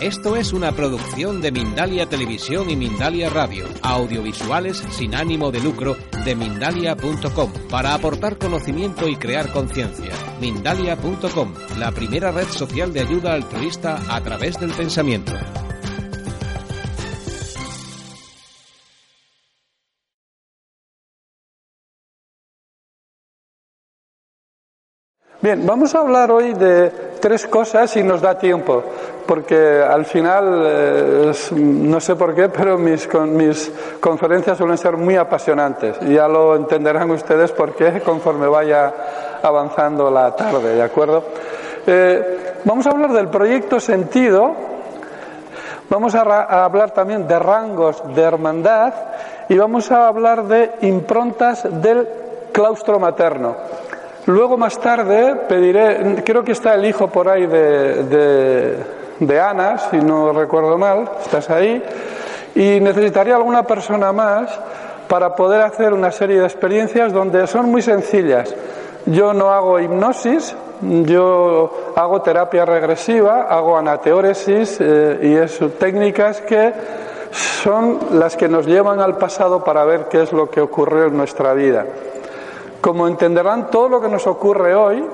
[0.00, 5.96] Esto es una producción de Mindalia Televisión y Mindalia Radio, audiovisuales sin ánimo de lucro
[6.24, 10.12] de mindalia.com, para aportar conocimiento y crear conciencia.
[10.40, 15.32] Mindalia.com, la primera red social de ayuda altruista a través del pensamiento.
[25.42, 28.82] Bien, vamos a hablar hoy de tres cosas si nos da tiempo,
[29.26, 34.96] porque al final, eh, no sé por qué, pero mis, con, mis conferencias suelen ser
[34.96, 35.96] muy apasionantes.
[36.02, 38.92] Y ya lo entenderán ustedes por qué conforme vaya
[39.42, 41.24] avanzando la tarde, ¿de acuerdo?
[41.86, 44.52] Eh, vamos a hablar del proyecto Sentido,
[45.88, 48.92] vamos a hablar también de rangos de hermandad
[49.48, 52.08] y vamos a hablar de improntas del
[52.52, 53.56] claustro materno.
[54.28, 58.76] Luego más tarde pediré, creo que está el hijo por ahí de,
[59.20, 61.82] de, Ana, si no recuerdo mal, estás ahí,
[62.54, 64.50] y necesitaría alguna persona más
[65.08, 68.54] para poder hacer una serie de experiencias donde son muy sencillas.
[69.06, 76.74] Yo no hago hipnosis, yo hago terapia regresiva, hago anateóresis eh, y es técnicas que
[77.32, 81.16] son las que nos llevan al pasado para ver qué es lo que ocurrió en
[81.16, 81.86] nuestra vida.
[82.88, 85.04] Como entenderán, todo lo que nos ocurre hoy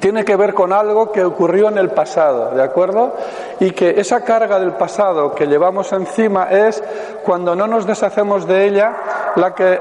[0.00, 3.14] tiene que ver con algo que ocurrió en el pasado, ¿de acuerdo?
[3.60, 6.82] Y que esa carga del pasado que llevamos encima es,
[7.26, 8.96] cuando no nos deshacemos de ella,
[9.36, 9.80] la que...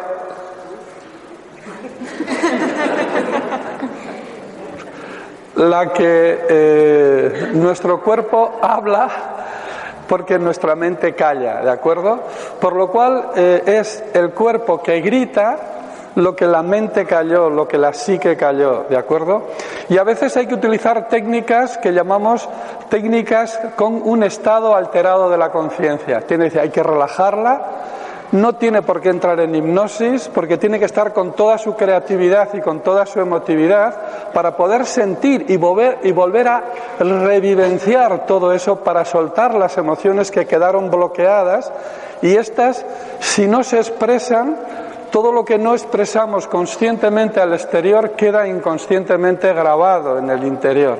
[5.56, 9.08] la que eh, nuestro cuerpo habla
[10.10, 12.20] porque nuestra mente calla, ¿de acuerdo?
[12.60, 15.78] Por lo cual eh, es el cuerpo que grita
[16.16, 19.44] lo que la mente cayó, lo que la psique cayó, ¿de acuerdo?
[19.90, 22.50] Y a veces hay que utilizar técnicas que llamamos
[22.90, 26.22] técnicas con un estado alterado de la conciencia.
[26.22, 27.62] Tiene hay que relajarla,
[28.32, 32.54] no tiene por qué entrar en hipnosis, porque tiene que estar con toda su creatividad
[32.54, 36.64] y con toda su emotividad para poder sentir y volver, y volver a
[37.00, 41.72] revivenciar todo eso, para soltar las emociones que quedaron bloqueadas
[42.22, 42.86] y estas,
[43.20, 44.58] si no se expresan,
[45.12, 50.98] todo lo que no expresamos conscientemente al exterior queda inconscientemente grabado en el interior.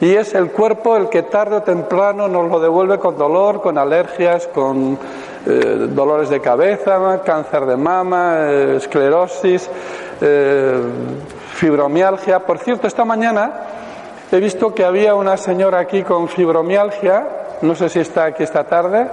[0.00, 3.78] Y es el cuerpo el que tarde o temprano nos lo devuelve con dolor, con
[3.78, 4.98] alergias, con
[5.46, 9.70] eh, dolores de cabeza, cáncer de mama, eh, esclerosis,
[10.20, 10.78] eh,
[11.54, 12.40] fibromialgia.
[12.40, 13.52] Por cierto, esta mañana
[14.32, 17.26] he visto que había una señora aquí con fibromialgia,
[17.62, 19.06] no sé si está aquí esta tarde.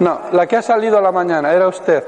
[0.00, 2.02] No, la que ha salido a la mañana, era usted.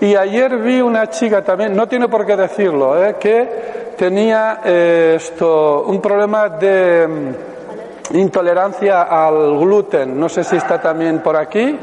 [0.00, 3.16] Y ayer vi una chica también, no tiene por qué decirlo, ¿eh?
[3.20, 10.18] que tenía eh, esto, un problema de mm, intolerancia al gluten.
[10.18, 11.78] No sé si está también por aquí.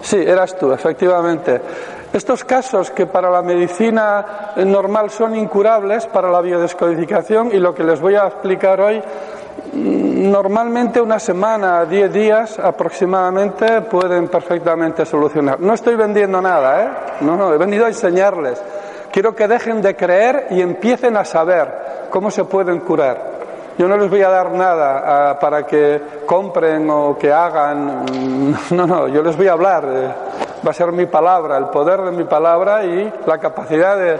[0.00, 1.60] Sí, eras tú, efectivamente.
[2.12, 7.82] Estos casos que para la medicina normal son incurables, para la biodescodificación, y lo que
[7.82, 9.02] les voy a explicar hoy
[9.72, 15.58] Normalmente una semana, diez días aproximadamente pueden perfectamente solucionar.
[15.60, 16.88] No estoy vendiendo nada, ¿eh?
[17.20, 18.60] No, no, he venido a enseñarles.
[19.10, 23.34] Quiero que dejen de creer y empiecen a saber cómo se pueden curar.
[23.78, 28.04] Yo no les voy a dar nada ah, para que compren o que hagan.
[28.70, 29.84] No, no, yo les voy a hablar.
[29.86, 30.08] Eh,
[30.66, 34.18] va a ser mi palabra, el poder de mi palabra y la capacidad de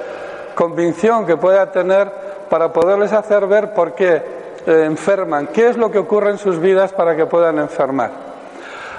[0.55, 2.11] convicción que pueda tener
[2.49, 6.59] para poderles hacer ver por qué eh, enferman, qué es lo que ocurre en sus
[6.59, 8.11] vidas para que puedan enfermar.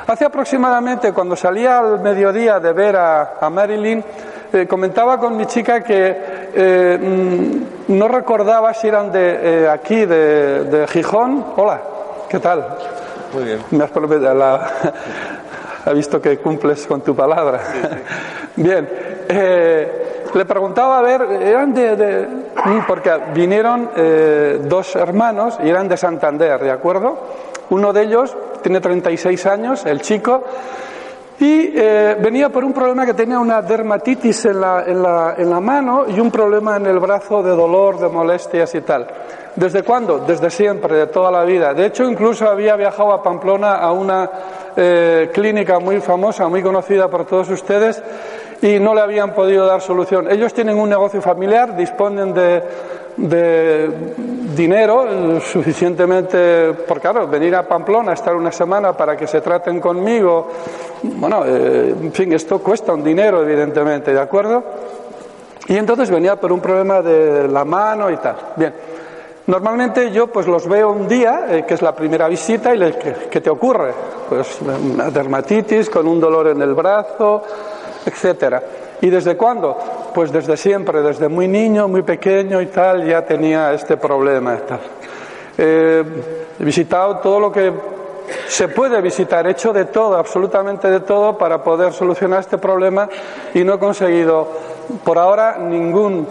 [0.07, 4.03] Hace aproximadamente, cuando salía al mediodía de ver a, Marilyn,
[4.53, 6.15] eh, comentaba con mi chica que
[6.53, 11.45] eh, mm, no recordaba si eran de aquí, de, Gijón.
[11.55, 11.81] Hola,
[12.29, 12.67] ¿qué tal?
[13.33, 13.59] Muy bien.
[13.71, 14.71] Me has la,
[15.85, 17.59] ha visto que cumples con tu palabra.
[18.55, 18.87] Bien
[20.33, 22.27] le preguntaba a ver, eran de,
[22.87, 27.17] porque vinieron eh, dos hermanos y eran de Santander, ¿de acuerdo?
[27.69, 30.43] Uno de ellos tiene 36 años, el chico,
[31.39, 35.49] y eh, venía por un problema que tenía una dermatitis en la, en, la, en
[35.49, 39.07] la mano y un problema en el brazo de dolor, de molestias y tal.
[39.55, 40.19] ¿Desde cuándo?
[40.19, 41.73] Desde siempre, de toda la vida.
[41.73, 44.29] De hecho, incluso había viajado a Pamplona a una
[44.75, 48.01] eh, clínica muy famosa, muy conocida por todos ustedes,
[48.61, 50.31] y no le habían podido dar solución.
[50.31, 52.63] Ellos tienen un negocio familiar, disponen de,
[53.17, 53.89] de
[54.55, 60.49] dinero suficientemente, por claro, venir a Pamplona, estar una semana para que se traten conmigo,
[61.03, 64.63] bueno, eh, en fin, esto cuesta un dinero, evidentemente, ¿de acuerdo?
[65.67, 68.35] Y entonces venía por un problema de la mano y tal.
[68.55, 68.73] Bien.
[69.47, 72.97] Normalmente yo pues los veo un día, eh, que es la primera visita, y le,
[73.29, 73.93] ¿qué, te ocurre?
[74.27, 77.43] Pues una dermatitis con un dolor en el brazo,
[78.05, 78.61] etcétera.
[79.01, 79.77] ¿Y desde cuándo?
[80.13, 84.57] Pues desde siempre, desde muy niño, muy pequeño y tal, ya tenía este problema.
[85.57, 86.03] Eh,
[86.59, 87.73] he visitado todo lo que
[88.47, 93.09] se puede visitar, he hecho de todo, absolutamente de todo, para poder solucionar este problema
[93.53, 94.47] y no he conseguido
[95.03, 96.27] por ahora ningún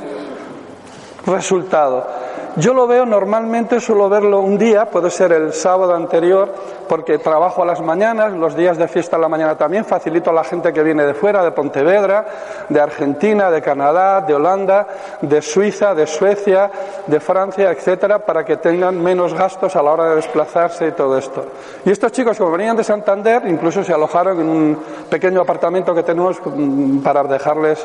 [1.26, 2.24] resultado.
[2.56, 6.54] Yo lo veo normalmente, suelo verlo un día, puede ser el sábado anterior,
[6.88, 10.32] porque trabajo a las mañanas, los días de fiesta a la mañana también, facilito a
[10.32, 12.24] la gente que viene de fuera, de Pontevedra,
[12.68, 14.86] de Argentina, de Canadá, de Holanda,
[15.20, 16.70] de Suiza, de Suecia,
[17.08, 21.18] de Francia, etcétera, para que tengan menos gastos a la hora de desplazarse y todo
[21.18, 21.44] esto.
[21.84, 24.78] Y estos chicos, como venían de Santander, incluso se alojaron en un
[25.10, 27.84] pequeño apartamento que tenemos mm, para dejarles.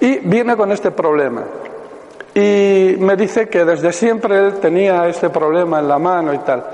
[0.00, 1.42] Y viene con este problema.
[2.34, 6.64] Y me dice que desde siempre él tenía este problema en la mano y tal.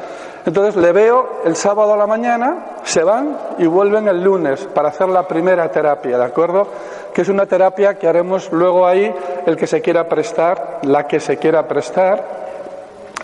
[0.47, 4.89] Entonces le veo el sábado a la mañana, se van y vuelven el lunes para
[4.89, 6.69] hacer la primera terapia, ¿de acuerdo?
[7.13, 9.13] Que es una terapia que haremos luego ahí
[9.45, 12.39] el que se quiera prestar, la que se quiera prestar.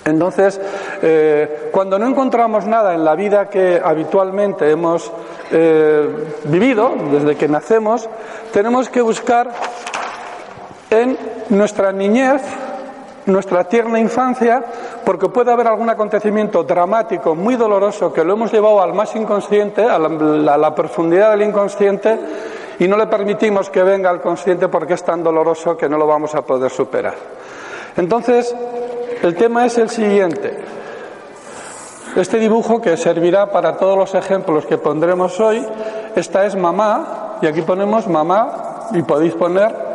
[0.05, 0.61] Entonces,
[1.01, 5.11] eh, cuando no encontramos nada en la vida que habitualmente hemos
[5.51, 6.07] eh,
[6.45, 8.07] vivido, desde que nacemos,
[8.53, 9.51] tenemos que buscar
[10.91, 11.17] en
[11.51, 12.43] nuestra niñez,
[13.27, 14.63] nuestra tierna infancia,
[15.05, 19.83] porque puede haber algún acontecimiento dramático, muy doloroso, que lo hemos llevado al más inconsciente,
[19.83, 22.19] a la, profundidad del inconsciente,
[22.79, 26.07] y no le permitimos que venga al consciente porque es tan doloroso que no lo
[26.07, 27.15] vamos a poder superar.
[27.97, 28.55] Entonces,
[29.23, 30.59] el tema es el siguiente.
[32.17, 35.65] Este dibujo que servirá para todos los ejemplos que pondremos hoy,
[36.15, 39.94] esta es mamá, y aquí ponemos mamá, y podéis poner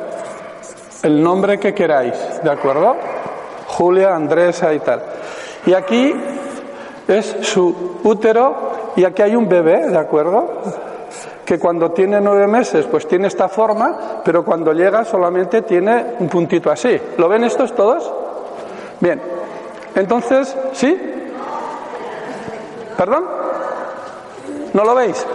[1.03, 2.13] el nombre que queráis,
[2.43, 2.95] ¿de acuerdo?
[3.67, 5.01] Julia, Andresa y tal.
[5.65, 6.13] Y aquí
[7.07, 10.61] es su útero y aquí hay un bebé, ¿de acuerdo?
[11.45, 16.27] Que cuando tiene nueve meses pues tiene esta forma, pero cuando llega solamente tiene un
[16.27, 16.99] puntito así.
[17.17, 18.11] ¿Lo ven estos todos?
[18.99, 19.21] Bien.
[19.95, 20.99] Entonces, ¿sí?
[22.97, 23.25] ¿Perdón?
[24.73, 25.25] ¿No lo veis?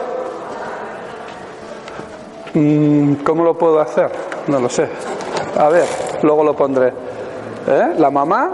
[2.53, 4.13] Mm, ¿Cómo lo puedo hacer?
[4.47, 4.89] No lo sé.
[5.59, 5.85] A ver,
[6.23, 6.93] luego lo pondré.
[7.67, 7.95] ¿Eh?
[7.99, 8.51] La mamá,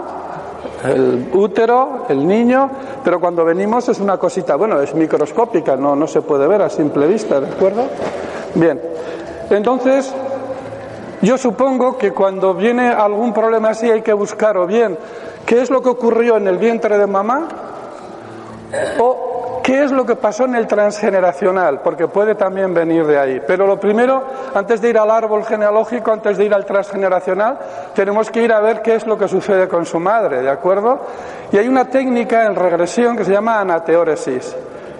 [0.85, 2.69] el útero, el niño,
[3.03, 6.69] pero cuando venimos es una cosita, bueno, es microscópica, no, no se puede ver a
[6.69, 7.83] simple vista, ¿de acuerdo?
[8.55, 8.81] Bien,
[9.49, 10.13] entonces
[11.21, 14.97] yo supongo que cuando viene algún problema así hay que buscar o bien
[15.45, 17.47] qué es lo que ocurrió en el vientre de mamá
[18.99, 19.30] o
[19.63, 21.81] ¿Qué es lo que pasó en el transgeneracional?
[21.81, 23.41] Porque puede también venir de ahí.
[23.45, 24.23] Pero lo primero,
[24.55, 27.59] antes de ir al árbol genealógico, antes de ir al transgeneracional,
[27.93, 31.01] tenemos que ir a ver qué es lo que sucede con su madre, ¿de acuerdo?
[31.51, 34.55] Y hay una técnica en regresión que se llama anateóresis.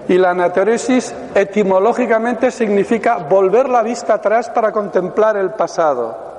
[0.07, 6.29] Y la anateóresis etimológicamente significa volver la vista atrás para contemplar el pasado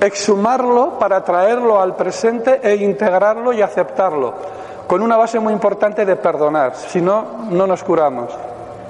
[0.00, 4.32] exhumarlo para traerlo al presente e integrarlo y aceptarlo
[4.90, 8.36] con una base muy importante de perdonar, si no, no nos curamos.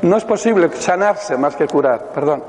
[0.01, 2.43] No es posible sanarse más que curar, perdón.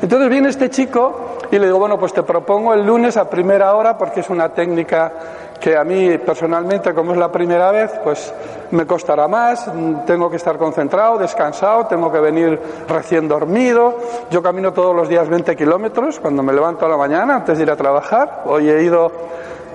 [0.00, 3.74] Entonces viene este chico y le digo, bueno, pues te propongo el lunes a primera
[3.74, 5.12] hora porque es una técnica
[5.58, 8.32] que a mí personalmente, como es la primera vez, pues
[8.70, 9.68] me costará más,
[10.06, 13.96] tengo que estar concentrado, descansado, tengo que venir recién dormido.
[14.30, 17.64] Yo camino todos los días 20 kilómetros cuando me levanto a la mañana antes de
[17.64, 18.42] ir a trabajar.
[18.46, 19.10] Hoy he ido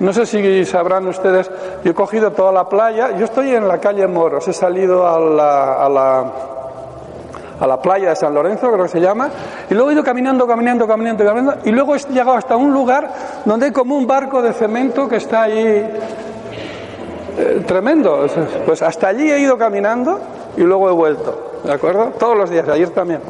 [0.00, 1.50] no sé si sabrán ustedes,
[1.84, 5.18] yo he cogido toda la playa, yo estoy en la calle Moros, he salido a
[5.20, 5.84] la,
[7.58, 9.30] a la, playa de San Lorenzo, creo que se llama,
[9.70, 13.08] y luego he ido caminando, caminando, caminando, caminando, y luego he llegado hasta un lugar
[13.44, 15.88] donde hay como un barco de cemento que está ahí
[17.38, 18.26] eh, tremendo.
[18.66, 20.20] Pues hasta allí he ido caminando
[20.56, 22.12] y luego he vuelto, ¿de acuerdo?
[22.18, 23.20] Todos los días, ayer también.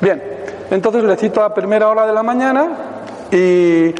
[0.00, 0.22] Bien,
[0.70, 2.68] entonces le cito a primera hora de la mañana
[3.30, 3.94] y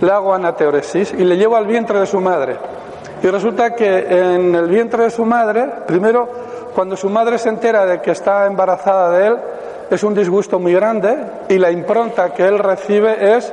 [0.00, 2.56] le hago anateoresis y le llevo al vientre de su madre.
[3.22, 6.28] Y resulta que en el vientre de su madre, primero,
[6.74, 9.36] cuando su madre se entera de que está embarazada de él,
[9.90, 11.16] es un disgusto muy grande
[11.48, 13.52] y la impronta que él recibe es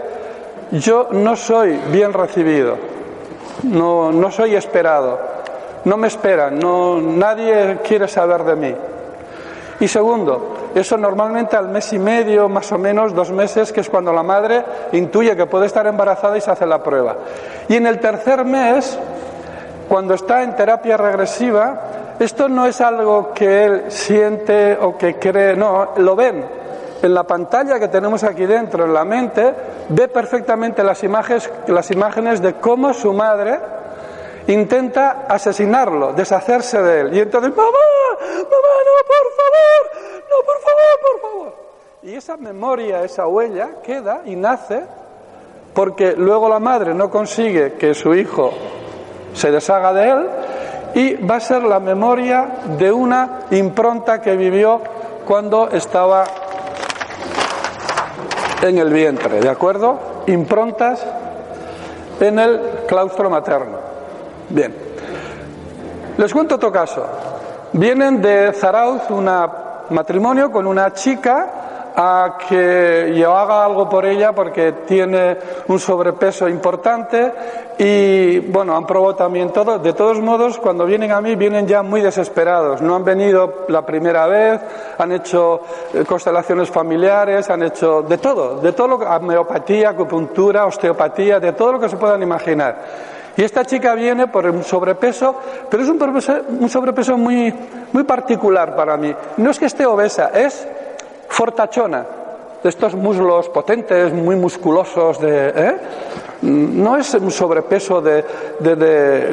[0.71, 2.77] yo no soy bien recibido,
[3.63, 5.19] no, no soy esperado,
[5.85, 8.75] no me esperan, no, nadie quiere saber de mí.
[9.79, 13.89] Y segundo, eso normalmente al mes y medio, más o menos, dos meses, que es
[13.89, 17.15] cuando la madre intuye que puede estar embarazada y se hace la prueba.
[17.67, 18.97] Y en el tercer mes,
[19.87, 25.55] cuando está en terapia regresiva, esto no es algo que él siente o que cree,
[25.55, 26.45] no, lo ven.
[27.01, 29.53] En la pantalla que tenemos aquí dentro, en la mente,
[29.89, 33.59] ve perfectamente las imágenes, las imágenes de cómo su madre
[34.47, 37.13] intenta asesinarlo, deshacerse de él.
[37.13, 41.55] Y entonces, mamá, mamá, no, por favor, no, por favor, por favor.
[42.03, 44.83] Y esa memoria, esa huella queda y nace
[45.73, 48.51] porque luego la madre no consigue que su hijo
[49.33, 50.27] se deshaga de él
[50.95, 54.81] y va a ser la memoria de una impronta que vivió
[55.25, 56.23] cuando estaba
[58.61, 60.23] en el vientre, ¿de acuerdo?
[60.27, 61.05] Improntas
[62.19, 63.77] en el claustro materno.
[64.49, 64.73] Bien.
[66.17, 67.05] Les cuento otro caso.
[67.73, 69.27] Vienen de Zarauz un
[69.89, 71.67] matrimonio con una chica
[71.99, 75.35] a que yo haga algo por ella porque tiene
[75.67, 77.33] un sobrepeso importante
[77.79, 79.79] y bueno, han probado también todo.
[79.79, 82.83] De todos modos, cuando vienen a mí, vienen ya muy desesperados.
[82.83, 84.61] No han venido la primera vez,
[84.99, 90.67] han hecho eh, constelaciones familiares, han hecho de todo, de todo lo que, homeopatía, acupuntura,
[90.67, 93.16] osteopatía, de todo lo que se puedan imaginar.
[93.37, 95.35] Y esta chica viene por un sobrepeso,
[95.69, 97.53] pero es un sobrepeso, muy,
[97.93, 99.13] muy particular para mí.
[99.37, 100.67] No es que esté obesa, es
[101.29, 102.03] fortachona,
[102.63, 105.77] de estos muslos potentes, muy musculosos, de, ¿eh?
[106.41, 108.25] no es un sobrepeso de,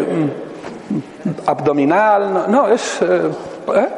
[0.07, 3.01] mm, abdominal, no, es...
[3.01, 3.31] Eh,
[3.75, 3.89] ¿eh?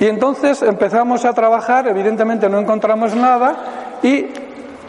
[0.00, 3.54] Y entonces empezamos a trabajar, evidentemente no encontramos nada
[4.02, 4.26] y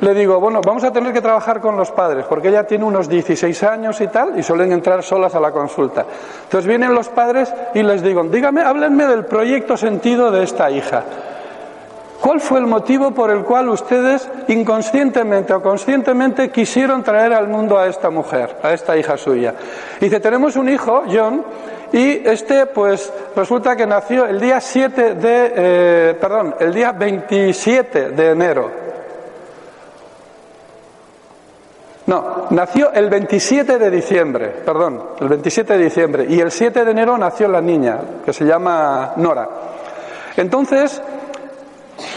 [0.01, 3.08] le digo, bueno, vamos a tener que trabajar con los padres, porque ella tiene unos
[3.08, 6.05] 16 años y tal, y suelen entrar solas a la consulta.
[6.43, 11.03] Entonces vienen los padres y les digo, dígame, háblenme del proyecto sentido de esta hija.
[12.20, 17.77] ¿Cuál fue el motivo por el cual ustedes inconscientemente o conscientemente quisieron traer al mundo
[17.77, 19.53] a esta mujer, a esta hija suya?
[20.00, 21.43] Dice, tenemos un hijo, John,
[21.91, 28.10] y este pues resulta que nació el día 7 de, eh, perdón, el día 27
[28.12, 28.80] de enero.
[32.12, 36.91] No, nació el 27 de diciembre, perdón, el 27 de diciembre, y el 7 de
[36.91, 39.48] enero nació la niña, que se llama Nora.
[40.36, 41.01] Entonces,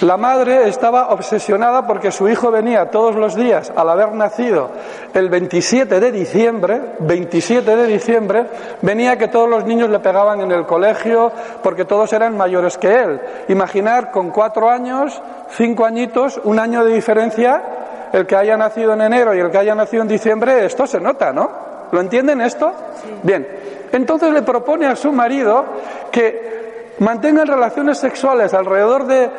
[0.01, 4.71] la madre estaba obsesionada porque su hijo venía todos los días al haber nacido
[5.13, 8.47] el 27 de diciembre, 27 de diciembre,
[8.83, 11.31] venía que todos los niños le pegaban en el colegio
[11.63, 13.21] porque todos eran mayores que él.
[13.47, 17.63] Imaginar con cuatro años, cinco añitos, un año de diferencia,
[18.14, 21.00] el que haya nacido en enero y el que haya nacido en diciembre, esto se
[21.00, 21.50] nota, ¿no?
[21.90, 22.73] ¿Lo entienden esto?
[23.25, 23.44] Bien.
[23.90, 25.64] Entonces le propone a su marido
[26.12, 29.30] que mantengan relaciones sexuales alrededor de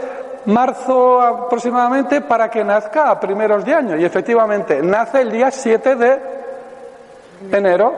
[0.48, 3.96] marzo aproximadamente para que nazca a primeros de año.
[3.96, 6.20] Y efectivamente, nace el día 7 de
[7.53, 7.94] enero.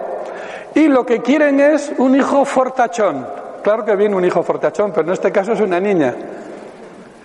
[0.76, 3.26] Y lo que quieren es un hijo fortachón.
[3.64, 6.14] Claro que viene un hijo fortachón, pero en este caso es una niña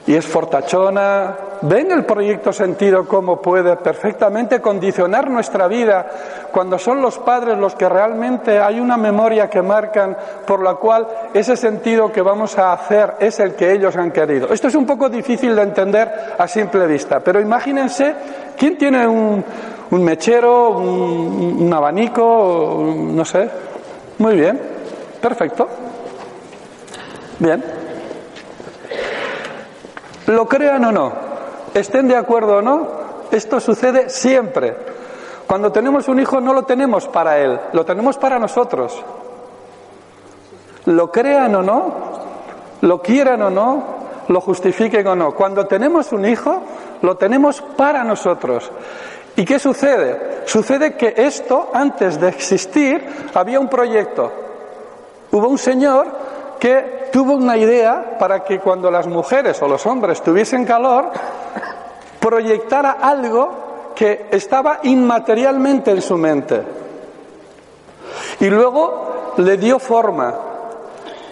[0.06, 1.51] y es fortachona.
[1.62, 6.04] ¿Ven el proyecto sentido cómo puede perfectamente condicionar nuestra vida
[6.50, 11.06] cuando son los padres los que realmente hay una memoria que marcan por la cual
[11.32, 14.52] ese sentido que vamos a hacer es el que ellos han querido?
[14.52, 18.12] Esto es un poco difícil de entender a simple vista, pero imagínense
[18.58, 19.44] quién tiene un,
[19.90, 23.48] mechero, un, un abanico, no sé.
[24.18, 24.60] Muy bien,
[25.20, 25.68] perfecto.
[27.38, 27.62] Bien.
[30.26, 31.31] Lo crean o no,
[31.74, 32.88] estén de acuerdo o no,
[33.30, 34.76] esto sucede siempre.
[35.46, 39.02] Cuando tenemos un hijo no lo tenemos para él, lo tenemos para nosotros.
[40.86, 41.94] Lo crean o no,
[42.80, 43.84] lo quieran o no,
[44.28, 45.32] lo justifiquen o no.
[45.32, 46.62] Cuando tenemos un hijo,
[47.02, 48.70] lo tenemos para nosotros.
[49.36, 50.42] ¿Y qué sucede?
[50.44, 54.30] Sucede que esto, antes de existir, había un proyecto.
[55.30, 56.06] Hubo un señor
[56.62, 61.10] que tuvo una idea para que cuando las mujeres o los hombres tuviesen calor,
[62.20, 66.62] proyectara algo que estaba inmaterialmente en su mente.
[68.38, 70.36] Y luego le dio forma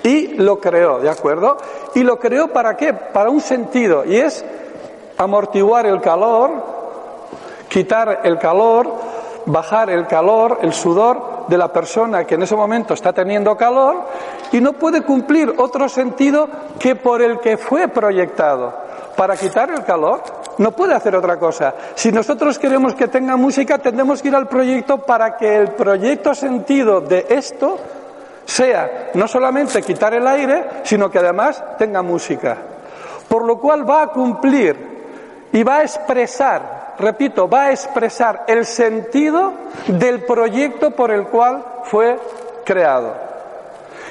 [0.02, 1.58] y lo creó, ¿de acuerdo?
[1.94, 2.92] Y lo creó para qué?
[2.92, 4.44] Para un sentido, y es
[5.16, 6.50] amortiguar el calor,
[7.68, 8.94] quitar el calor,
[9.46, 14.04] bajar el calor, el sudor de la persona que en ese momento está teniendo calor
[14.52, 18.72] y no puede cumplir otro sentido que por el que fue proyectado.
[19.16, 20.22] Para quitar el calor
[20.58, 21.74] no puede hacer otra cosa.
[21.94, 26.34] Si nosotros queremos que tenga música, tendremos que ir al proyecto para que el proyecto
[26.34, 27.78] sentido de esto
[28.44, 32.56] sea no solamente quitar el aire, sino que además tenga música.
[33.28, 38.66] Por lo cual va a cumplir y va a expresar repito, va a expresar el
[38.66, 39.52] sentido
[39.86, 42.18] del proyecto por el cual fue
[42.64, 43.14] creado.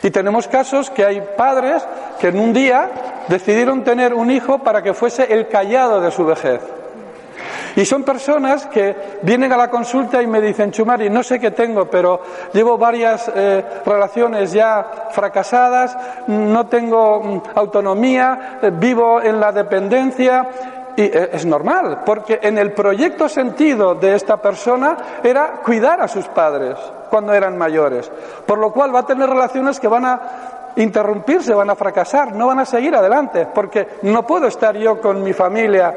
[0.02, 1.86] Y tenemos casos que hay padres
[2.20, 2.90] que en un día
[3.28, 6.62] decidieron tener un hijo para que fuese el callado de su vejez.
[7.76, 11.52] Y son personas que vienen a la consulta y me dicen, Chumari, no sé qué
[11.52, 12.22] tengo, pero
[12.54, 20.48] llevo varias eh, relaciones ya fracasadas, no tengo mm, autonomía, eh, vivo en la dependencia.
[21.00, 26.10] Y eh, es normal, porque en el proyecto sentido de esta persona era cuidar a
[26.10, 26.78] sus padres
[27.10, 28.12] cuando eran mayores.
[28.46, 30.22] Por lo cual va a tener relaciones que van a
[30.76, 35.24] interrumpirse, van a fracasar, no van a seguir adelante, porque no puedo estar yo con
[35.24, 35.96] mi familia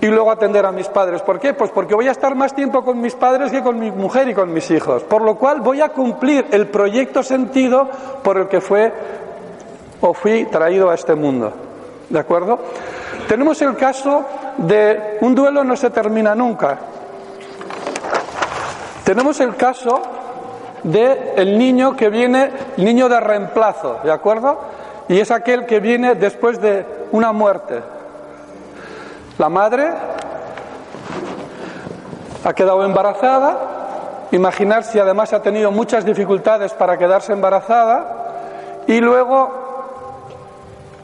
[0.00, 1.20] y luego atender a mis padres.
[1.20, 1.52] ¿Por qué?
[1.52, 4.32] Pues porque voy a estar más tiempo con mis padres que con mi mujer y
[4.32, 5.02] con mis hijos.
[5.02, 7.90] Por lo cual voy a cumplir el proyecto sentido
[8.22, 8.90] por el que fue
[10.00, 11.52] o fui traído a este mundo.
[12.08, 12.58] ¿De acuerdo?
[13.28, 14.24] Tenemos el caso
[14.58, 16.78] de un duelo no se termina nunca.
[19.04, 20.02] Tenemos el caso
[20.82, 24.60] de el niño que viene, niño de reemplazo, ¿de acuerdo?
[25.08, 27.82] Y es aquel que viene después de una muerte.
[29.38, 29.90] La madre
[32.44, 39.61] ha quedado embarazada, imaginar si además ha tenido muchas dificultades para quedarse embarazada y luego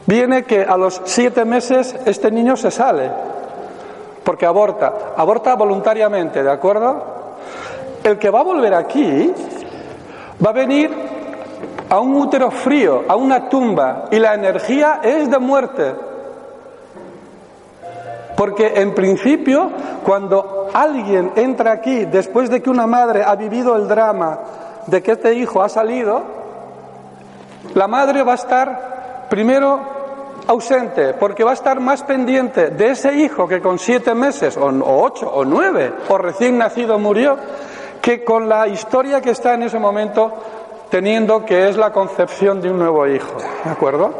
[0.09, 3.11] viene que a los siete meses este niño se sale
[4.23, 7.03] porque aborta, aborta voluntariamente, ¿de acuerdo?
[8.03, 9.31] El que va a volver aquí
[10.43, 10.91] va a venir
[11.89, 15.93] a un útero frío, a una tumba y la energía es de muerte.
[18.35, 19.69] Porque en principio,
[20.03, 24.39] cuando alguien entra aquí después de que una madre ha vivido el drama
[24.87, 26.23] de que este hijo ha salido,
[27.75, 29.98] la madre va a estar primero
[30.49, 34.65] ausente, porque va a estar más pendiente de ese hijo que con siete meses, o,
[34.83, 37.37] ocho, o nueve, o recién nacido murió,
[38.01, 40.33] que con la historia que está en ese momento
[40.89, 43.37] teniendo que es la concepción de un nuevo hijo.
[43.63, 44.11] ¿De acuerdo?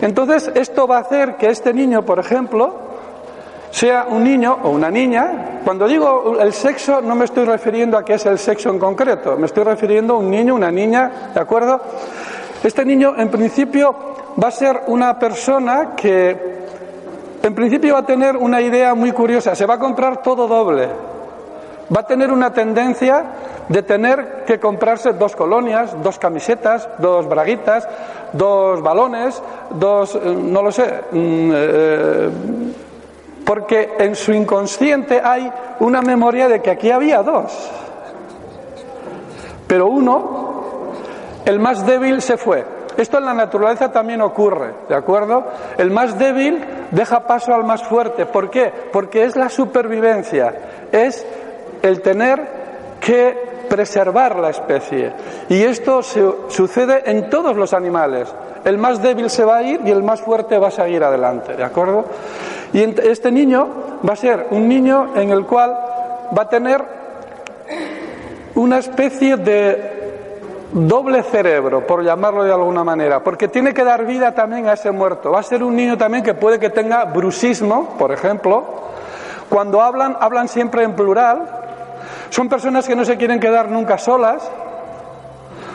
[0.00, 2.72] Entonces, esto va a hacer que este niño, por ejemplo,
[3.70, 8.04] sea un niño o una niña, cuando digo el sexo no me estoy refiriendo a
[8.04, 11.40] qué es el sexo en concreto, me estoy refiriendo a un niño, una niña, ¿de
[11.40, 11.82] acuerdo?
[12.64, 13.94] Este niño en principio
[14.42, 16.50] va a ser una persona que
[17.42, 20.88] en principio va a tener una idea muy curiosa, se va a comprar todo doble,
[21.94, 23.24] va a tener una tendencia
[23.68, 27.88] de tener que comprarse dos colonias, dos camisetas, dos braguitas,
[28.32, 29.40] dos balones,
[29.70, 32.30] dos, eh, no lo sé, mm, eh,
[33.44, 37.70] porque en su inconsciente hay una memoria de que aquí había dos.
[39.66, 40.92] Pero uno,
[41.44, 42.79] el más débil, se fue.
[43.00, 45.46] Esto en la naturaleza también ocurre, ¿de acuerdo?
[45.78, 48.26] El más débil deja paso al más fuerte.
[48.26, 48.70] ¿Por qué?
[48.92, 50.52] Porque es la supervivencia,
[50.92, 51.26] es
[51.80, 52.46] el tener
[53.00, 55.14] que preservar la especie.
[55.48, 58.28] Y esto sucede en todos los animales.
[58.66, 61.56] El más débil se va a ir y el más fuerte va a seguir adelante,
[61.56, 62.04] ¿de acuerdo?
[62.74, 63.66] Y este niño
[64.06, 65.70] va a ser un niño en el cual
[66.36, 66.84] va a tener
[68.56, 69.99] una especie de
[70.72, 74.90] doble cerebro, por llamarlo de alguna manera, porque tiene que dar vida también a ese
[74.90, 75.32] muerto.
[75.32, 78.64] Va a ser un niño también que puede que tenga brusismo, por ejemplo.
[79.48, 81.42] Cuando hablan, hablan siempre en plural.
[82.30, 84.48] Son personas que no se quieren quedar nunca solas.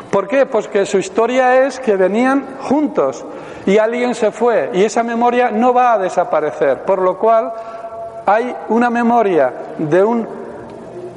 [0.10, 0.46] ¿Por qué?
[0.46, 3.26] Pues que su historia es que venían juntos
[3.66, 7.52] y alguien se fue y esa memoria no va a desaparecer, por lo cual
[8.26, 10.45] hay una memoria de un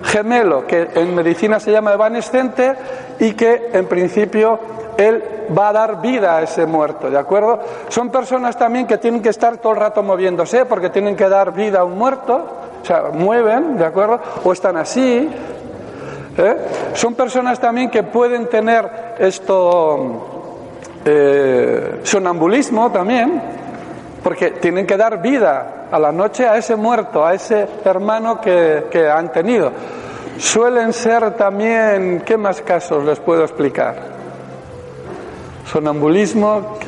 [0.03, 2.75] gemelo que en medicina se llama evanescente
[3.19, 4.59] y que en principio
[4.97, 5.23] él
[5.57, 7.61] va a dar vida a ese muerto, ¿de acuerdo?
[7.89, 11.53] Son personas también que tienen que estar todo el rato moviéndose porque tienen que dar
[11.53, 12.47] vida a un muerto,
[12.83, 14.21] o sea, mueven, ¿de acuerdo?
[14.45, 15.31] O están así.
[16.37, 16.57] ¿eh?
[16.95, 20.39] Son personas también que pueden tener esto
[21.05, 23.41] eh, sonambulismo también,
[24.23, 28.87] porque tienen que dar vida a la noche a ese muerto, a ese hermano que,
[28.91, 29.73] que han tenido.
[30.39, 33.97] Suelen ser también, ¿qué más casos les puedo explicar?
[35.67, 36.79] Sonambulismo.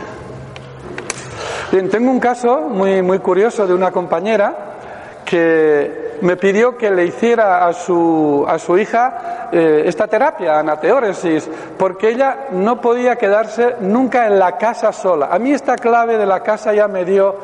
[1.73, 4.55] Bien, tengo un caso muy, muy curioso de una compañera
[5.25, 11.49] que me pidió que le hiciera a su, a su hija eh, esta terapia, anateóresis,
[11.79, 15.29] porque ella no podía quedarse nunca en la casa sola.
[15.31, 17.35] A mí esta clave de la casa ya me dio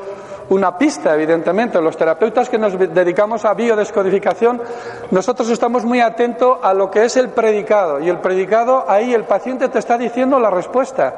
[0.48, 1.80] una pista, evidentemente.
[1.80, 4.62] Los terapeutas que nos dedicamos a biodescodificación,
[5.10, 8.00] nosotros estamos muy atentos a lo que es el predicado.
[8.00, 11.14] Y el predicado, ahí el paciente te está diciendo la respuesta.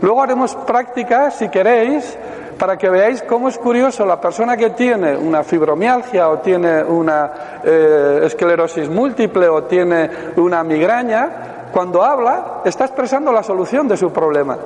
[0.00, 2.16] Luego haremos prácticas, si queréis,
[2.58, 7.60] para que veáis cómo es curioso la persona que tiene una fibromialgia o tiene una
[7.62, 14.12] eh, esclerosis múltiple o tiene una migraña, cuando habla está expresando la solución de su
[14.12, 14.56] problema.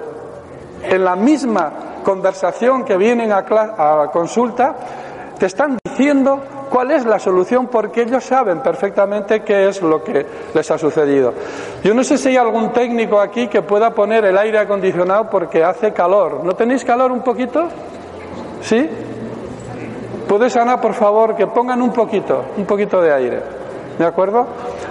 [0.83, 1.73] En la misma
[2.05, 4.75] conversación que vienen a, a consulta,
[5.39, 10.27] te están diciendo cuál es la solución porque ellos saben perfectamente qué es lo que
[10.53, 11.33] les ha sucedido.
[11.83, 15.63] Yo no sé si hay algún técnico aquí que pueda poner el aire acondicionado porque
[15.65, 16.45] hace calor.
[16.45, 17.69] ¿No tenéis calor un poquito?
[18.61, 18.89] ¿Sí?
[20.29, 23.58] ¿Puedes, Ana, por favor, que pongan un poquito, un poquito de aire?
[23.99, 24.47] ¿De acuerdo?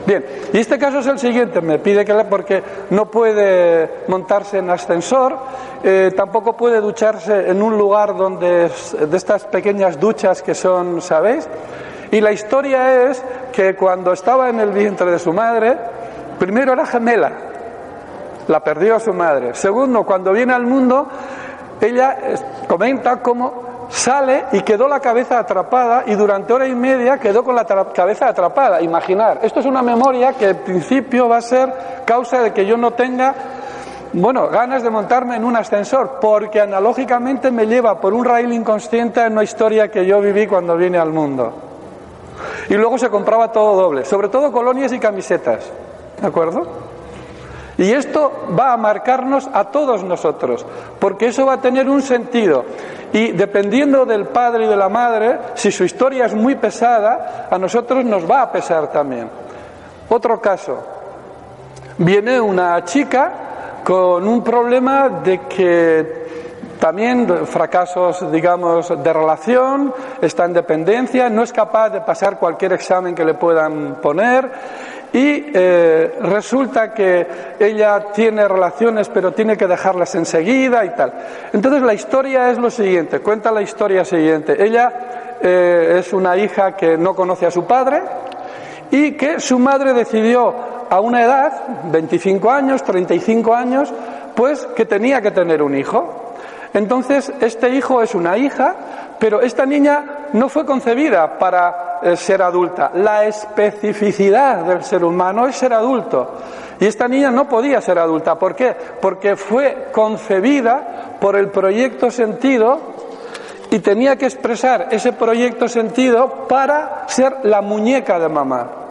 [0.06, 4.70] Bien, y este caso es el siguiente, me pide que porque no puede montarse en
[4.70, 5.38] ascensor,
[5.82, 11.48] eh, tampoco puede ducharse en un lugar donde de estas pequeñas duchas que son, ¿sabéis?
[12.12, 15.78] Y la historia es que cuando estaba en el vientre de su madre,
[16.38, 17.32] primero era gemela,
[18.48, 19.54] la perdió su madre.
[19.54, 21.08] Segundo, cuando viene al mundo,
[21.80, 22.18] ella
[22.68, 27.56] comenta cómo sale y quedó la cabeza atrapada y durante hora y media quedó con
[27.56, 28.82] la cabeza atrapada.
[28.82, 32.78] Imaginar, esto es una memoria que en principio va a ser causa de que yo
[32.78, 33.34] no tenga,
[34.14, 39.22] bueno, ganas de montarme en un ascensor, porque analógicamente me lleva por un rail inconsciente
[39.22, 41.54] en una historia que yo viví cuando vine al mundo.
[42.70, 45.66] Y luego se compraba todo doble, sobre todo colonias y camisetas,
[46.22, 46.97] ¿de acuerdo?
[47.78, 50.66] Y esto va a marcarnos a todos nosotros,
[51.00, 52.66] porque eso va a tener un sentido.
[53.14, 57.58] Y dependiendo del padre y de la madre, si su historia es muy pesada, a
[57.58, 59.30] nosotros nos va a pesar también.
[60.10, 60.78] Otro caso,
[62.00, 66.28] viene una chica con un problema de que
[66.80, 73.16] también fracasos, digamos, de relación, está en dependencia, no es capaz de pasar cualquier examen
[73.16, 74.52] que le puedan poner
[75.14, 77.26] y eh, resulta que
[77.60, 81.14] ella tiene relaciones pero tiene que dejarlas enseguida y tal.
[81.54, 84.62] Entonces la historia es lo siguiente, cuenta la historia siguiente.
[84.64, 88.02] Ella eh, es una hija que no conoce a su padre
[88.92, 90.54] y que su madre decidió
[90.90, 91.52] a una edad,
[91.92, 93.94] 25 años, 35 años,
[94.36, 96.34] pues que tenía que tener un hijo.
[96.74, 98.76] Entonces, este hijo es una hija,
[99.20, 102.92] pero esta niña no fue concebida para eh, ser adulta.
[102.94, 106.34] La especificidad del ser humano es ser adulto.
[106.80, 108.36] Y esta niña no podía ser adulta.
[108.36, 108.76] ¿Por qué?
[109.02, 112.80] Porque fue concebida por el proyecto sentido
[113.72, 118.87] y tenía que expresar ese proyecto sentido para ser la muñeca de mamá.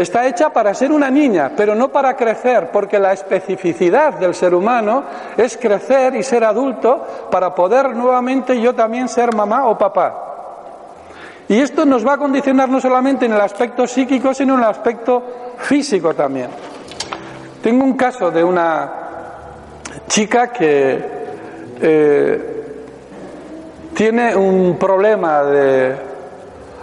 [0.00, 4.54] Está hecha para ser una niña, pero no para crecer, porque la especificidad del ser
[4.54, 5.04] humano
[5.36, 10.14] es crecer y ser adulto para poder nuevamente yo también ser mamá o papá.
[11.48, 14.70] Y esto nos va a condicionar no solamente en el aspecto psíquico, sino en el
[14.70, 15.22] aspecto
[15.58, 16.48] físico también.
[17.62, 18.92] Tengo un caso de una
[20.08, 21.08] chica que
[21.78, 22.64] eh,
[23.92, 26.09] tiene un problema de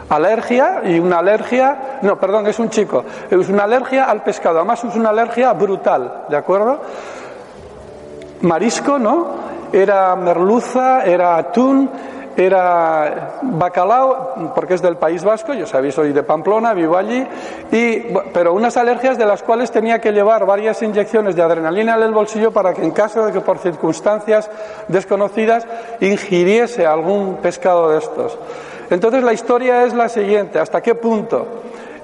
[0.10, 4.84] alergia y una alergia, no, perdón, es un chico, es una alergia al pescado, además
[4.84, 6.80] es una alergia brutal, ¿de acuerdo?
[8.42, 9.48] Marisco, ¿no?
[9.72, 11.90] Era merluza, era atún,
[12.38, 17.26] era bacalao, porque es del País Vasco, yo sabéis, soy de Pamplona, vivo allí,
[17.72, 22.04] y, pero unas alergias de las cuales tenía que llevar varias inyecciones de adrenalina en
[22.04, 24.50] el bolsillo para que en caso de que por circunstancias
[24.88, 25.68] desconocidas
[26.00, 28.38] ingiriese algún pescado de estos.
[28.90, 31.46] Entonces la historia es la siguiente, ¿hasta qué punto?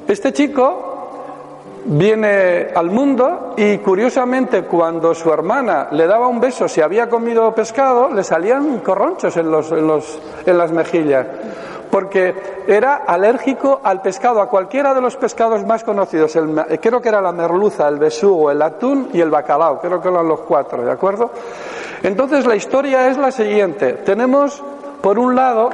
[0.07, 0.93] Este chico
[1.85, 7.53] viene al mundo y curiosamente cuando su hermana le daba un beso si había comido
[7.53, 9.51] pescado, le salían corronchos en,
[10.57, 11.25] las mejillas,
[11.91, 12.33] porque
[12.67, 16.37] era alérgico al pescado, a cualquiera de los pescados más conocidos.
[16.81, 20.27] creo que era la merluza, el besugo, el atún y el bacalao, creo que eran
[20.27, 21.31] los cuatro, ¿de acuerdo?
[22.01, 23.93] Entonces la historia es la siguiente.
[23.93, 24.61] Tenemos,
[25.01, 25.69] por un lado,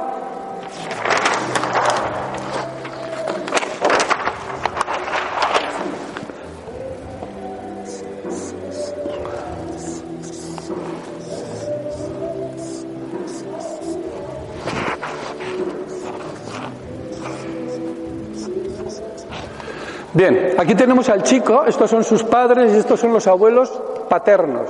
[20.12, 23.72] Bien, aquí tenemos al chico, estos son sus padres y estos son los abuelos
[24.08, 24.68] paternos.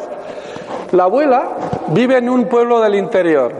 [0.92, 1.48] La abuela
[1.88, 3.52] vive en un pueblo del interior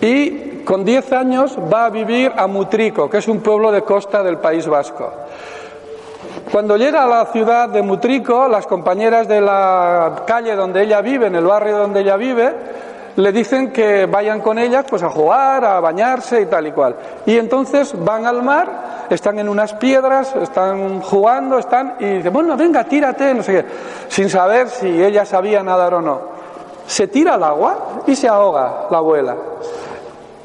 [0.00, 4.22] y con 10 años va a vivir a Mutrico, que es un pueblo de costa
[4.22, 5.12] del País Vasco.
[6.50, 11.26] Cuando llega a la ciudad de Mutrico, las compañeras de la calle donde ella vive,
[11.26, 12.52] en el barrio donde ella vive,
[13.16, 16.96] le dicen que vayan con ellas pues a jugar, a bañarse y tal y cual.
[17.26, 22.56] Y entonces van al mar, están en unas piedras, están jugando, están y dicen, bueno,
[22.56, 23.64] venga, tírate, no sé qué,
[24.08, 26.20] sin saber si ella sabía nadar o no.
[26.86, 29.36] Se tira al agua y se ahoga la abuela.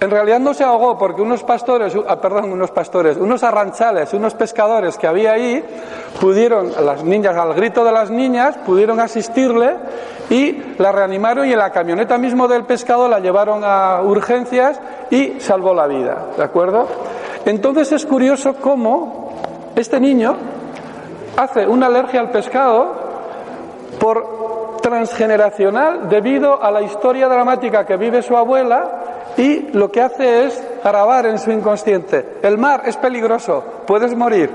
[0.06, 4.36] En realidad no se ahogó porque unos pastores, ah, perdón, unos pastores, unos arranchales, unos
[4.36, 5.66] pescadores que había ahí,
[6.22, 9.76] pudieron, las niñas, al grito de las niñas, pudieron asistirle
[10.30, 15.40] y la reanimaron y en la camioneta mismo del pescado la llevaron a urgencias y
[15.40, 16.88] salvó la vida, ¿de acuerdo?
[17.44, 19.32] Entonces es curioso cómo
[19.76, 20.36] este niño
[21.36, 22.94] hace una alergia al pescado
[24.00, 29.02] por transgeneracional debido a la historia dramática que vive su abuela
[29.38, 32.38] y lo que hace es grabar en su inconsciente.
[32.42, 34.50] El mar es peligroso, puedes morir.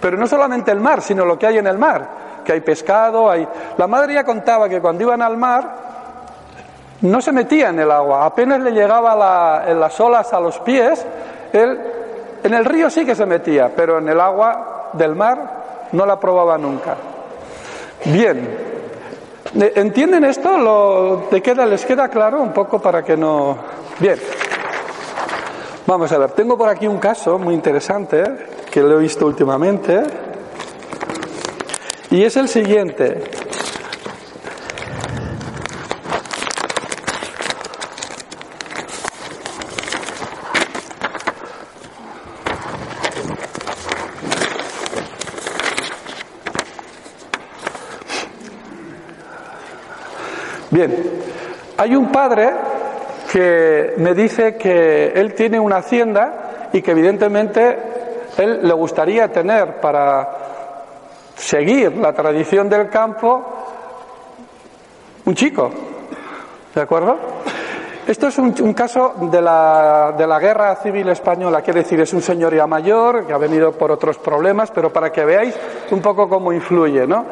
[0.00, 2.08] Pero no solamente el mar, sino lo que hay en el mar,
[2.44, 3.46] que hay pescado, hay...
[3.76, 5.90] La madre ya contaba que cuando iban al mar
[7.02, 11.04] no se metía en el agua, apenas le llegaba en las olas a los pies,
[11.52, 11.80] él
[12.42, 16.18] en el río sí que se metía, pero en el agua del mar no la
[16.18, 16.96] probaba nunca.
[18.04, 18.69] Bien,
[19.54, 20.58] ¿entienden esto?
[20.58, 23.56] ¿Lo, queda, ¿Les queda claro un poco para que no...
[23.98, 24.18] Bien,
[25.86, 28.22] vamos a ver, tengo por aquí un caso muy interesante
[28.70, 30.02] que lo he visto últimamente
[32.10, 33.40] y es el siguiente.
[50.70, 50.96] Bien,
[51.80, 52.50] hay un padre
[53.32, 57.78] que me dice que él tiene una hacienda y que evidentemente
[58.36, 60.28] él le gustaría tener para
[61.36, 63.46] seguir la tradición del campo
[65.24, 65.70] un chico.
[66.74, 67.16] ¿De acuerdo?
[68.06, 72.20] Esto es un, caso de la, de la, guerra civil española, quiere decir, es un
[72.20, 75.54] señor ya mayor que ha venido por otros problemas, pero para que veáis
[75.92, 77.24] un poco cómo influye, ¿no?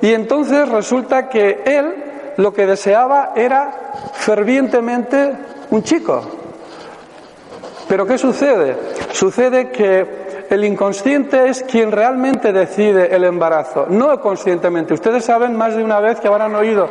[0.00, 2.11] Y entonces resulta que él
[2.42, 3.70] lo que deseaba era
[4.12, 5.32] fervientemente
[5.70, 6.22] un chico.
[7.88, 8.76] Pero ¿qué sucede?
[9.12, 14.92] Sucede que el inconsciente es quien realmente decide el embarazo, no conscientemente.
[14.92, 16.88] Ustedes saben más de una vez que habrán oído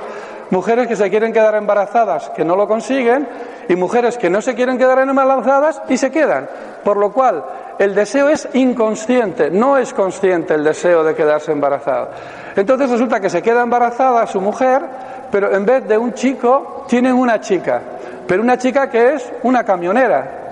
[0.51, 3.27] mujeres que se quieren quedar embarazadas que no lo consiguen
[3.69, 6.49] y mujeres que no se quieren quedar embarazadas y se quedan.
[6.83, 7.43] Por lo cual,
[7.81, 12.11] el deseo es inconsciente, no es consciente el deseo de quedarse embarazada.
[12.55, 14.83] Entonces resulta que se queda embarazada su mujer,
[15.31, 17.81] pero en vez de un chico, tienen una chica.
[18.27, 20.51] Pero una chica que es una camionera.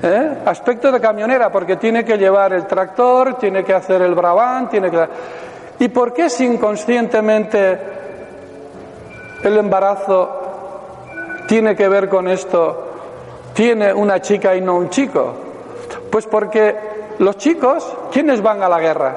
[0.00, 0.36] ¿eh?
[0.46, 4.92] Aspecto de camionera, porque tiene que llevar el tractor, tiene que hacer el braván, tiene
[4.92, 5.08] que...
[5.80, 7.80] ¿Y por qué si inconscientemente
[9.42, 12.92] el embarazo tiene que ver con esto?
[13.54, 15.49] Tiene una chica y no un chico.
[16.10, 16.76] Pues porque
[17.18, 19.16] los chicos, ¿quiénes van a la guerra?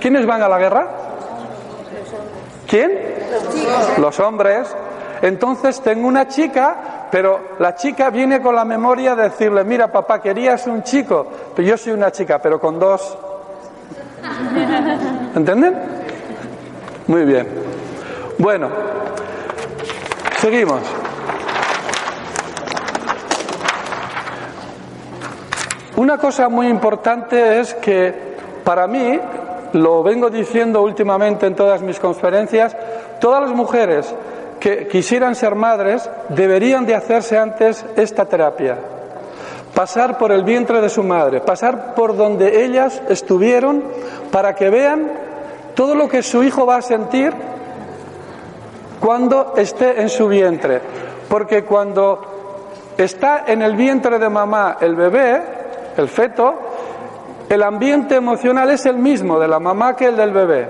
[0.00, 0.88] ¿Quiénes van a la guerra?
[2.66, 2.92] ¿Quién?
[3.98, 4.74] Los hombres.
[5.22, 10.20] Entonces tengo una chica, pero la chica viene con la memoria de decirle, mira papá,
[10.20, 13.16] querías un chico, pero yo soy una chica, pero con dos.
[15.34, 15.74] ¿Entienden?
[17.06, 17.48] Muy bien.
[18.38, 18.68] Bueno,
[20.38, 20.82] seguimos.
[25.98, 28.14] Una cosa muy importante es que
[28.62, 29.18] para mí
[29.72, 32.76] lo vengo diciendo últimamente en todas mis conferencias,
[33.20, 34.14] todas las mujeres
[34.60, 38.78] que quisieran ser madres deberían de hacerse antes esta terapia.
[39.74, 43.82] Pasar por el vientre de su madre, pasar por donde ellas estuvieron
[44.30, 45.10] para que vean
[45.74, 47.32] todo lo que su hijo va a sentir
[49.00, 50.80] cuando esté en su vientre.
[51.28, 55.57] Porque cuando está en el vientre de mamá el bebé,
[55.98, 56.54] el feto,
[57.48, 60.68] el ambiente emocional es el mismo de la mamá que el del bebé.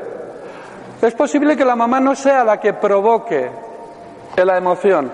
[1.02, 3.48] Es posible que la mamá no sea la que provoque
[4.36, 5.10] la emoción,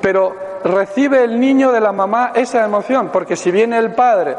[0.00, 0.34] pero
[0.64, 4.36] recibe el niño de la mamá esa emoción, porque si viene el padre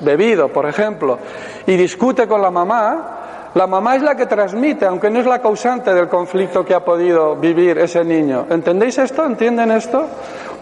[0.00, 1.18] bebido, por ejemplo,
[1.66, 3.16] y discute con la mamá,
[3.54, 6.84] la mamá es la que transmite, aunque no es la causante del conflicto que ha
[6.84, 8.46] podido vivir ese niño.
[8.48, 9.24] ¿Entendéis esto?
[9.24, 10.06] ¿Entienden esto?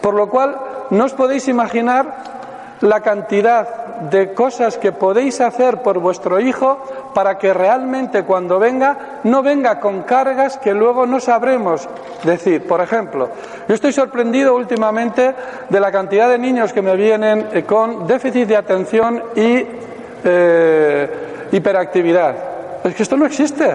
[0.01, 0.57] Por lo cual,
[0.91, 2.28] no os podéis imaginar
[2.81, 6.79] la cantidad de cosas que podéis hacer por vuestro hijo
[7.15, 11.89] para que realmente cuando venga no venga con cargas que luego no sabremos
[12.23, 12.67] decir.
[12.67, 13.31] Por ejemplo,
[13.69, 15.35] yo estoy sorprendido últimamente
[15.69, 19.67] de la cantidad de niños que me vienen eh, con déficit de atención y
[20.25, 21.11] eh,
[21.53, 22.37] hiperactividad.
[22.85, 23.67] Es que esto no existe.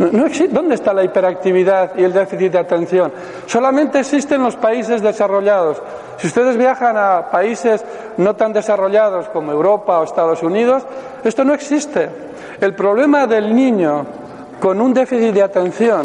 [0.00, 0.54] No, existe.
[0.54, 3.12] ¿Dónde está la hiperactividad y el déficit de atención?
[3.44, 5.82] Solamente existe en los países desarrollados.
[6.16, 7.84] Si ustedes viajan a países
[8.16, 10.86] no tan desarrollados como Europa o Estados Unidos,
[11.22, 12.08] esto no existe.
[12.62, 14.06] El problema del niño
[14.58, 16.00] con un déficit de atención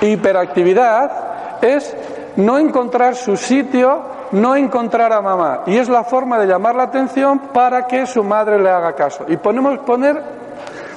[0.00, 1.94] e hiperactividad es
[2.36, 4.00] no encontrar su sitio,
[4.32, 5.64] no encontrar a mamá.
[5.66, 9.26] Y es la forma de llamar la atención para que su madre le haga caso.
[9.28, 10.43] Y ponemos poner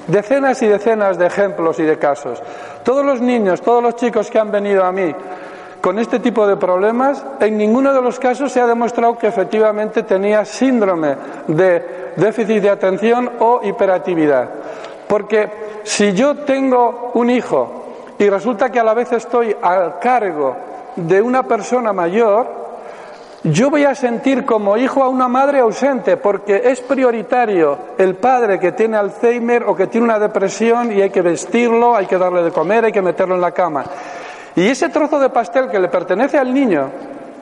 [0.08, 2.42] Decenas y decenas de ejemplos y de casos.
[2.84, 5.14] Todos los niños, todos los chicos que han venido a mí,
[5.82, 10.04] con este tipo de problemas, en ninguno de los casos se ha demostrado que efectivamente
[10.04, 11.16] tenía síndrome
[11.48, 14.50] de déficit de atención o hiperactividad.
[15.08, 15.50] Porque
[15.84, 17.86] si yo tengo un hijo
[18.18, 20.56] y resulta que a la vez estoy al cargo
[20.96, 22.67] de una persona mayor,
[23.44, 28.60] yo voy a sentir como hijo a una madre ausente porque es prioritario el padre
[28.60, 32.42] que tiene Alzheimer o que tiene una depresión y hay que vestirlo, hay que darle
[32.42, 33.86] de comer, hay que meterlo en la cama.
[34.56, 36.90] Y ese trozo de pastel que le pertenece al niño,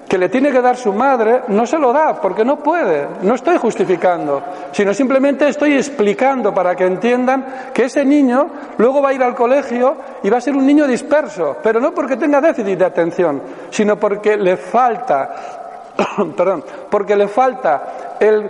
[0.07, 3.07] que le tiene que dar su madre, no se lo da porque no puede.
[3.21, 9.09] No estoy justificando, sino simplemente estoy explicando para que entiendan que ese niño luego va
[9.09, 12.41] a ir al colegio y va a ser un niño disperso, pero no porque tenga
[12.41, 15.64] déficit de atención, sino porque le falta
[16.37, 18.49] perdón, porque le falta el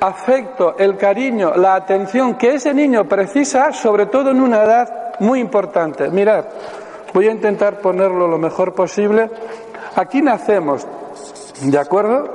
[0.00, 5.40] afecto, el cariño, la atención que ese niño precisa, sobre todo en una edad muy
[5.40, 6.08] importante.
[6.08, 6.44] Mirad,
[7.12, 9.30] voy a intentar ponerlo lo mejor posible.
[9.96, 10.86] Aquí nacemos,
[11.62, 12.28] ¿de acuerdo?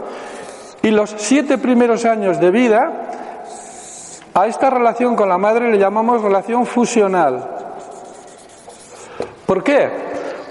[0.81, 2.91] Y los siete primeros años de vida,
[4.33, 7.47] a esta relación con la madre le llamamos relación fusional.
[9.45, 10.08] ¿Por qué?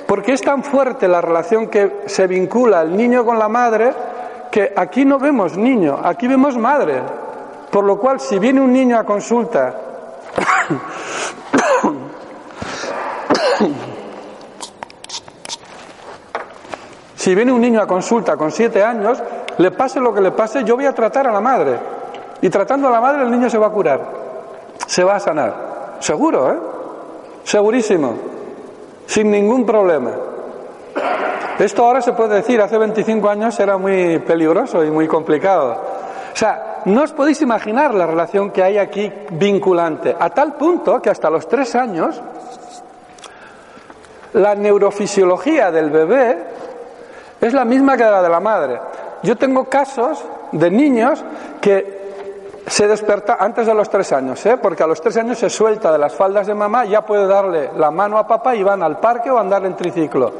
[0.08, 3.92] Porque es tan fuerte la relación que se vincula el niño con la madre
[4.50, 7.02] que aquí no vemos niño, aquí vemos madre.
[7.70, 9.74] Por lo cual, si viene un niño a consulta,
[17.14, 19.22] si viene un niño a consulta con siete años,
[19.58, 21.78] le pase lo que le pase, yo voy a tratar a la madre.
[22.40, 24.00] Y tratando a la madre, el niño se va a curar,
[24.86, 25.96] se va a sanar.
[25.98, 26.56] Seguro, ¿eh?
[27.44, 28.27] Segurísimo
[29.08, 30.10] sin ningún problema.
[31.58, 35.82] Esto ahora se puede decir, hace 25 años era muy peligroso y muy complicado.
[36.32, 41.00] O sea, no os podéis imaginar la relación que hay aquí vinculante, a tal punto
[41.00, 42.20] que hasta los tres años
[44.34, 46.38] la neurofisiología del bebé
[47.40, 48.78] es la misma que la de la madre.
[49.22, 51.24] Yo tengo casos de niños
[51.62, 51.97] que
[52.68, 54.56] se desperta antes de los tres años, ¿eh?
[54.56, 57.70] porque a los tres años se suelta de las faldas de mamá, ya puede darle
[57.76, 60.32] la mano a papá y van al parque o andar en triciclo.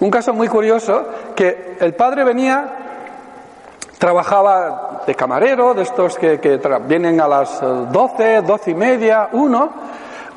[0.00, 1.04] Un caso muy curioso,
[1.36, 2.64] que el padre venía,
[3.98, 6.38] trabajaba de camarero, de estos que,
[6.86, 7.60] vienen a las
[7.92, 9.70] doce, doce y media, uno,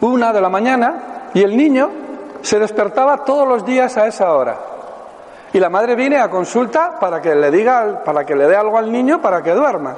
[0.01, 1.89] una de la mañana, y el niño
[2.41, 4.57] se despertaba todos los días a esa hora.
[5.53, 8.77] Y la madre viene a consulta para que le diga, para que le dé algo
[8.77, 9.95] al niño para que duerma.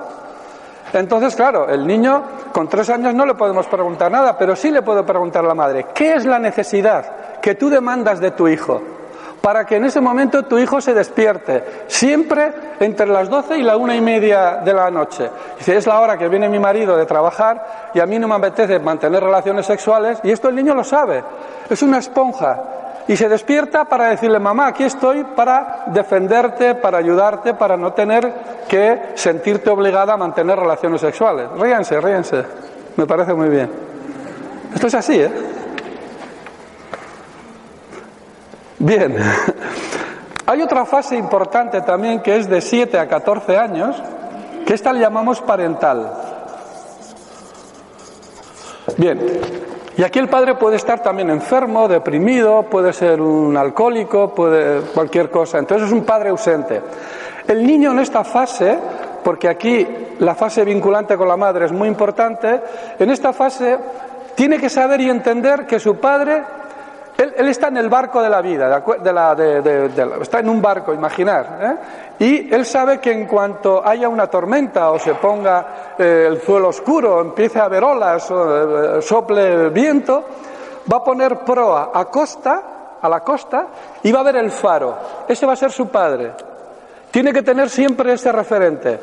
[0.93, 4.81] Entonces, claro, el niño con tres años no le podemos preguntar nada, pero sí le
[4.81, 8.81] puedo preguntar a la madre, ¿qué es la necesidad que tú demandas de tu hijo?
[9.41, 13.77] Para que en ese momento tu hijo se despierte, siempre entre las doce y la
[13.77, 15.29] una y media de la noche.
[15.59, 18.35] Si es la hora que viene mi marido de trabajar y a mí no me
[18.35, 21.23] apetece mantener relaciones sexuales, y esto el niño lo sabe,
[21.69, 22.57] es una esponja,
[23.07, 28.33] y se despierta para decirle, mamá, aquí estoy para defenderte, para ayudarte, para no tener
[28.67, 31.49] que sentirte obligada a mantener relaciones sexuales.
[31.57, 32.43] Ríanse, ríanse.
[32.97, 33.69] Me parece muy bien.
[34.73, 35.31] Esto es así, ¿eh?
[38.79, 39.15] Bien.
[40.47, 44.01] Hay otra fase importante también que es de 7 a 14 años,
[44.65, 46.11] que esta le llamamos parental.
[48.97, 49.19] Bien,
[49.97, 55.29] y aquí el padre puede estar también enfermo, deprimido, puede ser un alcohólico, puede cualquier
[55.29, 55.57] cosa.
[55.57, 56.81] Entonces es un padre ausente.
[57.47, 58.77] El niño en esta fase,
[59.23, 59.87] porque aquí
[60.19, 62.59] la fase vinculante con la madre es muy importante,
[62.99, 63.77] en esta fase
[64.35, 66.43] tiene que saber y entender que su padre
[67.17, 68.83] él, está en el barco de la vida,
[70.21, 71.59] está en un barco, imaginar.
[71.61, 71.75] ¿eh?
[72.19, 76.69] Y él sabe que en cuanto haya una tormenta o se ponga eh, el suelo
[76.69, 80.25] oscuro, empiece a haber olas, o, eh, sople viento,
[80.91, 82.63] va a poner proa a costa,
[83.01, 83.67] a la costa,
[84.03, 84.97] y va a ver el faro.
[85.27, 86.33] Ese va a ser su padre.
[87.11, 88.99] Tiene que tener siempre ese referente.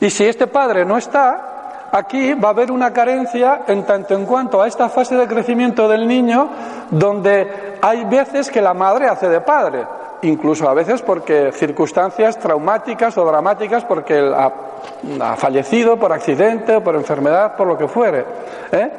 [0.00, 1.50] Y si este padre no está,
[1.92, 5.88] aquí va a haber una carencia en tanto en cuanto a esta fase de crecimiento
[5.88, 6.48] del niño
[6.90, 9.84] donde hay veces que la madre hace de padre,
[10.22, 16.94] incluso a veces porque circunstancias traumáticas o dramáticas porque ha, fallecido por accidente o por
[16.94, 18.24] enfermedad, por lo que fuere.
[18.72, 18.90] ¿eh?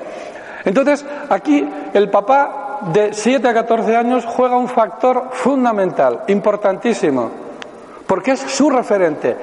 [0.66, 7.32] Entonces, aquí el papá de 7 a 14 años juega un factor fundamental, importantísimo,
[8.06, 9.38] porque es su referente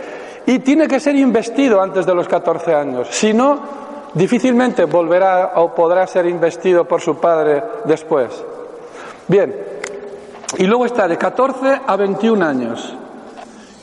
[0.49, 3.09] y tiene que ser investido antes de los 14 años.
[3.11, 3.59] Si no,
[4.15, 8.31] difícilmente volverá o podrá ser investido por su padre después.
[9.27, 9.55] Bien,
[10.57, 12.97] y luego está de 14 a 21 años.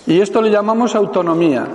[0.08, 1.68] Y esto le llamamos autonomía.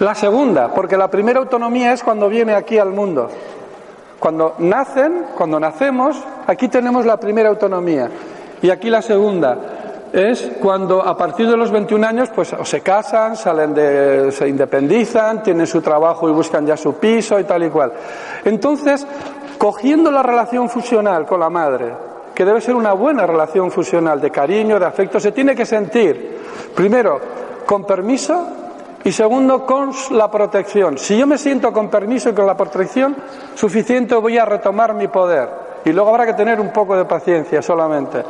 [0.00, 3.30] La segunda, porque la primera autonomía es cuando viene aquí al mundo.
[4.18, 6.16] Cuando nacen, cuando nacemos,
[6.48, 8.10] aquí tenemos la primera autonomía.
[8.60, 9.79] Y aquí la segunda
[10.12, 15.42] es cuando a partir de los 21 años pues se casan, salen de, se independizan,
[15.42, 17.92] tienen su trabajo y buscan ya su piso y tal y cual.
[18.44, 19.06] Entonces,
[19.58, 21.94] cogiendo la relación fusional con la madre,
[22.34, 26.38] que debe ser una buena relación fusional de cariño, de afecto, se tiene que sentir,
[26.74, 27.20] primero,
[27.66, 28.48] con permiso
[29.04, 30.98] y segundo, con la protección.
[30.98, 33.16] Si yo me siento con permiso y con la protección
[33.54, 35.48] suficiente, voy a retomar mi poder.
[35.84, 38.22] Y luego habrá que tener un poco de paciencia solamente.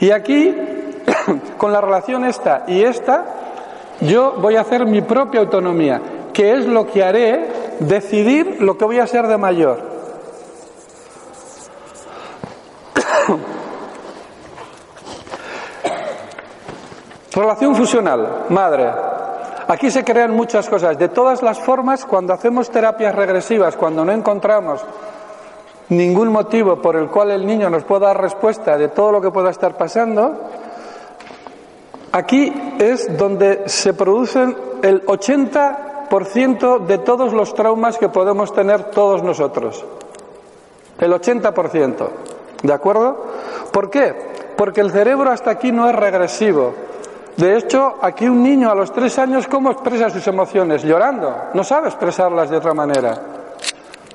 [0.00, 0.54] Y aquí,
[1.58, 3.24] con la relación esta y esta,
[4.00, 6.00] yo voy a hacer mi propia autonomía,
[6.32, 7.48] que es lo que haré
[7.80, 9.80] decidir lo que voy a ser de mayor.
[17.34, 18.90] Relación fusional, madre.
[19.68, 20.96] Aquí se crean muchas cosas.
[20.96, 24.84] De todas las formas, cuando hacemos terapias regresivas, cuando no encontramos
[25.88, 29.30] ningún motivo por el cual el niño nos pueda dar respuesta de todo lo que
[29.30, 30.36] pueda estar pasando,
[32.16, 39.22] aquí es donde se producen el 80% de todos los traumas que podemos tener todos
[39.22, 39.84] nosotros.
[40.98, 42.08] El 80%.
[42.62, 43.22] ¿De acuerdo?
[43.70, 44.14] ¿Por qué?
[44.56, 46.72] Porque el cerebro hasta aquí no es regresivo.
[47.36, 50.82] De hecho, aquí un niño a los tres años, ¿cómo expresa sus emociones?
[50.84, 51.36] Llorando.
[51.52, 53.14] No sabe expresarlas de otra manera.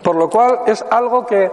[0.01, 1.51] Por lo cual es algo que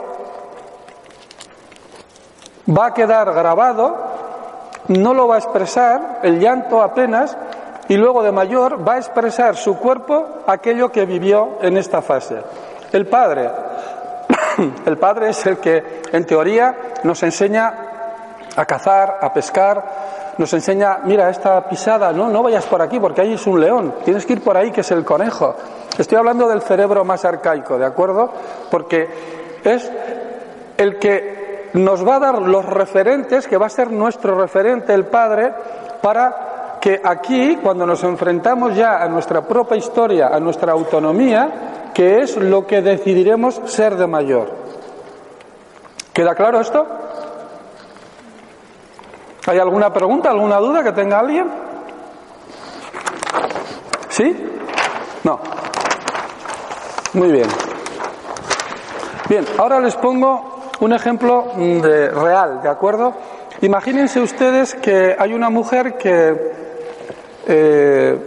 [2.75, 3.97] va a quedar grabado,
[4.89, 7.37] no lo va a expresar, el llanto apenas,
[7.89, 12.37] y luego de mayor va a expresar su cuerpo aquello que vivió en esta fase.
[12.93, 13.51] El padre,
[14.87, 17.75] el padre es el que, en teoría, nos enseña
[18.57, 19.85] a cazar, a pescar,
[20.39, 23.95] nos enseña, mira, esta pisada, no, no vayas por aquí porque ahí es un león,
[24.05, 25.55] tienes que ir por ahí que es el conejo.
[25.97, 28.33] Estoy hablando del cerebro más arcaico, ¿de acuerdo?
[28.71, 29.09] Porque
[29.65, 29.91] es
[30.77, 31.38] el que
[31.75, 35.53] nos va a dar los referentes, que va a ser nuestro referente, el Padre,
[36.03, 42.21] para que aquí, cuando nos enfrentamos ya a nuestra propia historia, a nuestra autonomía, que
[42.21, 44.51] es lo que decidiremos ser de mayor.
[46.13, 46.87] ¿Queda claro esto?
[49.47, 51.49] ¿Hay alguna pregunta, alguna duda que tenga alguien?
[54.09, 54.37] ¿Sí?
[55.25, 55.41] No.
[57.15, 57.49] Muy bien.
[59.29, 63.15] Bien, ahora les pongo un ejemplo de real, ¿de acuerdo?
[63.61, 66.53] Imagínense ustedes que hay una mujer que
[67.47, 68.19] eh,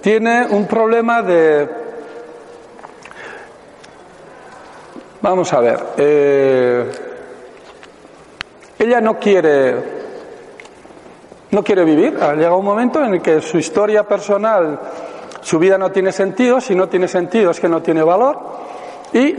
[0.00, 1.68] tiene un problema de...
[5.22, 5.80] Vamos a ver.
[5.98, 6.90] Eh,
[8.78, 10.00] ella no quiere
[11.50, 12.16] no quiere vivir.
[12.20, 14.78] Ha llegado un momento en el que su historia personal,
[15.40, 18.38] su vida no tiene sentido, si no tiene sentido es que no tiene valor
[19.12, 19.34] y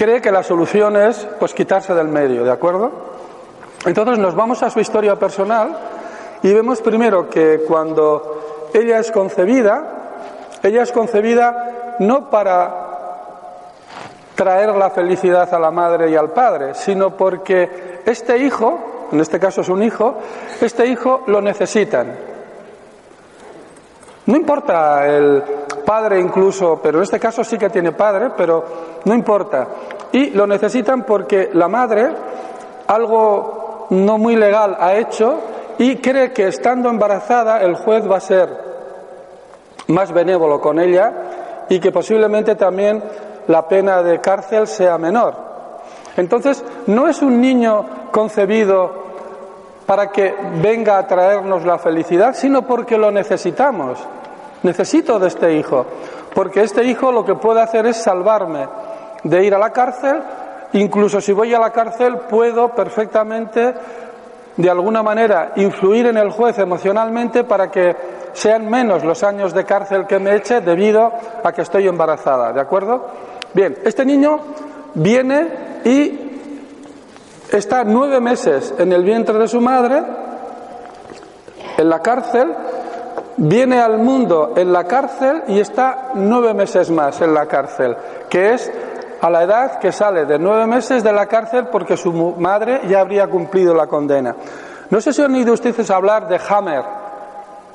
[0.00, 2.90] cree que la solución es pues quitarse del medio, ¿de acuerdo?
[3.84, 5.76] Entonces nos vamos a su historia personal
[6.42, 9.82] y vemos primero que cuando ella es concebida,
[10.62, 12.86] ella es concebida no para
[14.34, 19.38] traer la felicidad a la madre y al padre, sino porque este hijo en este
[19.38, 20.14] caso es un hijo,
[20.62, 22.16] este hijo lo necesitan.
[24.24, 25.42] No importa el
[25.90, 28.64] padre incluso, pero en este caso sí que tiene padre, pero
[29.06, 29.66] no importa.
[30.12, 32.12] Y lo necesitan porque la madre
[32.86, 35.40] algo no muy legal ha hecho
[35.78, 38.48] y cree que estando embarazada el juez va a ser
[39.88, 41.12] más benévolo con ella
[41.68, 43.02] y que posiblemente también
[43.48, 45.34] la pena de cárcel sea menor.
[46.16, 48.92] Entonces, no es un niño concebido
[49.86, 53.98] para que venga a traernos la felicidad, sino porque lo necesitamos.
[54.62, 55.86] Necesito de este hijo,
[56.34, 58.68] porque este hijo lo que puede hacer es salvarme
[59.24, 60.22] de ir a la cárcel,
[60.74, 63.74] incluso si voy a la cárcel puedo perfectamente
[64.56, 67.96] de alguna manera influir en el juez emocionalmente para que
[68.32, 72.60] sean menos los años de cárcel que me eche debido a que estoy embarazada, ¿de
[72.60, 73.06] acuerdo?
[73.52, 74.38] Bien, este niño
[74.94, 76.30] viene y
[77.50, 80.02] está nueve meses en el vientre de su madre,
[81.76, 82.54] en la cárcel,
[83.40, 87.96] viene al mundo en la cárcel y está nueve meses más en la cárcel,
[88.28, 88.70] que es
[89.20, 93.00] a la edad que sale de nueve meses de la cárcel porque su madre ya
[93.00, 94.36] habría cumplido la condena.
[94.90, 96.84] No sé si han oído ustedes hablar de Hammer.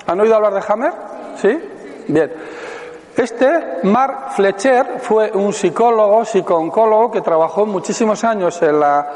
[0.06, 0.94] ¿Han oído hablar de Hammer?
[1.38, 1.60] ¿Sí?
[2.08, 2.32] Bien.
[3.18, 9.08] Este, Mark Fletcher, fue un psicólogo, psicooncólogo que trabajó muchísimos años en la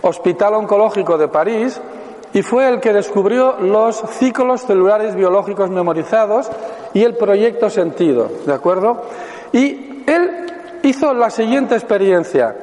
[0.00, 1.80] Hospital Oncológico de París
[2.34, 6.50] y fue el que descubrió los ciclos celulares biológicos memorizados
[6.94, 9.02] y el proyecto sentido, ¿de acuerdo?
[9.52, 10.46] Y él
[10.82, 12.54] hizo la siguiente experiencia.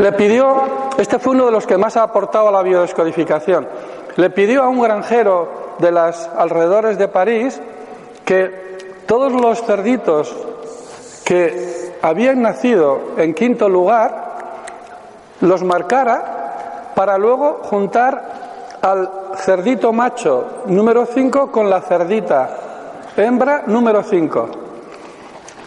[0.00, 0.62] Le pidió,
[0.96, 3.68] este fue uno de los que más ha aportado a la biodescodificación,
[4.16, 7.60] le pidió a un granjero de los alrededores de París
[8.24, 10.34] que todos los cerditos
[11.24, 14.30] que habían nacido en quinto lugar
[15.42, 22.56] los marcara para luego juntar al cerdito macho número 5 con la cerdita
[23.16, 24.48] hembra número 5.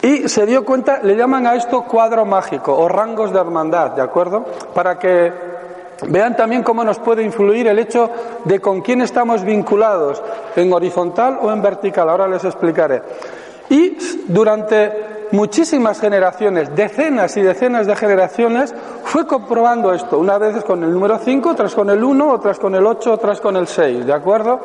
[0.03, 4.01] Y se dio cuenta, le llaman a esto cuadro mágico o rangos de hermandad, ¿de
[4.01, 4.43] acuerdo?
[4.73, 5.31] Para que
[6.09, 8.09] vean también cómo nos puede influir el hecho
[8.43, 10.21] de con quién estamos vinculados,
[10.57, 12.09] en horizontal o en vertical.
[12.09, 13.01] Ahora les explicaré.
[13.69, 13.97] Y
[14.27, 18.75] durante muchísimas generaciones, decenas y decenas de generaciones,
[19.05, 22.75] fue comprobando esto, una vez con el número 5, otras con el 1, otras con
[22.75, 24.59] el 8, otras con el 6, ¿de acuerdo?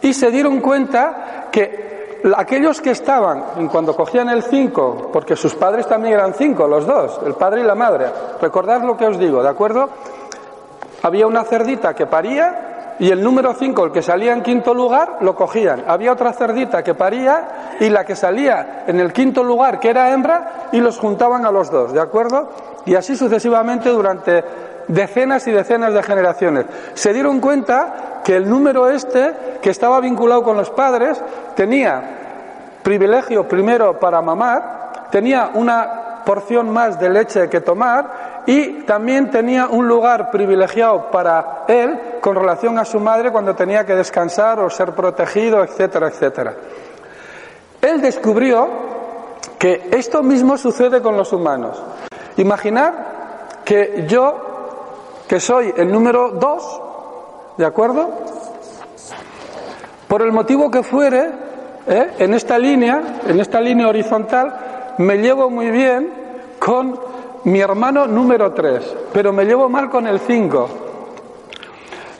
[0.00, 1.93] Y se dieron cuenta que
[2.36, 7.20] aquellos que estaban, cuando cogían el 5, porque sus padres también eran 5, los dos,
[7.26, 8.06] el padre y la madre,
[8.40, 9.90] recordad lo que os digo, ¿de acuerdo?
[11.02, 15.18] Había una cerdita que paría y el número 5, el que salía en quinto lugar,
[15.20, 15.84] lo cogían.
[15.86, 20.12] Había otra cerdita que paría y la que salía en el quinto lugar, que era
[20.12, 22.50] hembra, y los juntaban a los dos, ¿de acuerdo?
[22.86, 24.44] Y así sucesivamente durante
[24.88, 26.66] decenas y decenas de generaciones.
[26.94, 31.22] Se dieron cuenta que el número este, que estaba vinculado con los padres,
[31.54, 32.02] tenía
[32.82, 39.66] privilegio primero para mamar, tenía una porción más de leche que tomar y también tenía
[39.66, 44.70] un lugar privilegiado para él con relación a su madre cuando tenía que descansar o
[44.70, 46.54] ser protegido, etcétera, etcétera.
[47.80, 48.68] Él descubrió
[49.58, 51.82] que esto mismo sucede con los humanos.
[52.36, 54.54] Imaginar que yo
[55.28, 56.80] que soy el número dos,
[57.56, 58.10] ¿de acuerdo?
[60.08, 61.30] Por el motivo que fuere,
[61.86, 62.10] ¿eh?
[62.18, 66.12] en esta línea, en esta línea horizontal, me llevo muy bien
[66.58, 66.98] con
[67.44, 70.68] mi hermano número tres, pero me llevo mal con el cinco.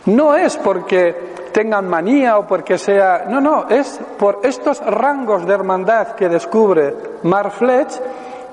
[0.07, 3.27] No es porque tengan manía o porque sea.
[3.29, 8.01] No, no, es por estos rangos de hermandad que descubre Mark Fletch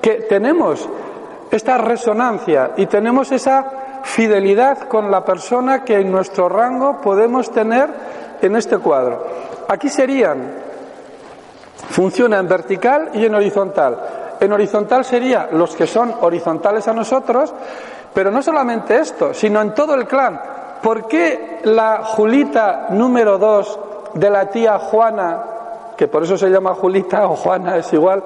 [0.00, 0.88] que tenemos
[1.50, 7.88] esta resonancia y tenemos esa fidelidad con la persona que en nuestro rango podemos tener
[8.40, 9.24] en este cuadro.
[9.68, 10.52] Aquí serían,
[11.90, 13.98] funciona en vertical y en horizontal.
[14.40, 17.54] En horizontal sería los que son horizontales a nosotros,
[18.12, 20.40] pero no solamente esto, sino en todo el clan.
[20.82, 23.78] ¿Por qué la Julita número dos
[24.14, 25.42] de la tía Juana,
[25.96, 28.22] que por eso se llama Julita o Juana es igual,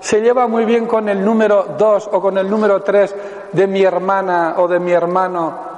[0.00, 3.14] se lleva muy bien con el número 2 o con el número 3
[3.52, 5.70] de mi hermana o de mi hermano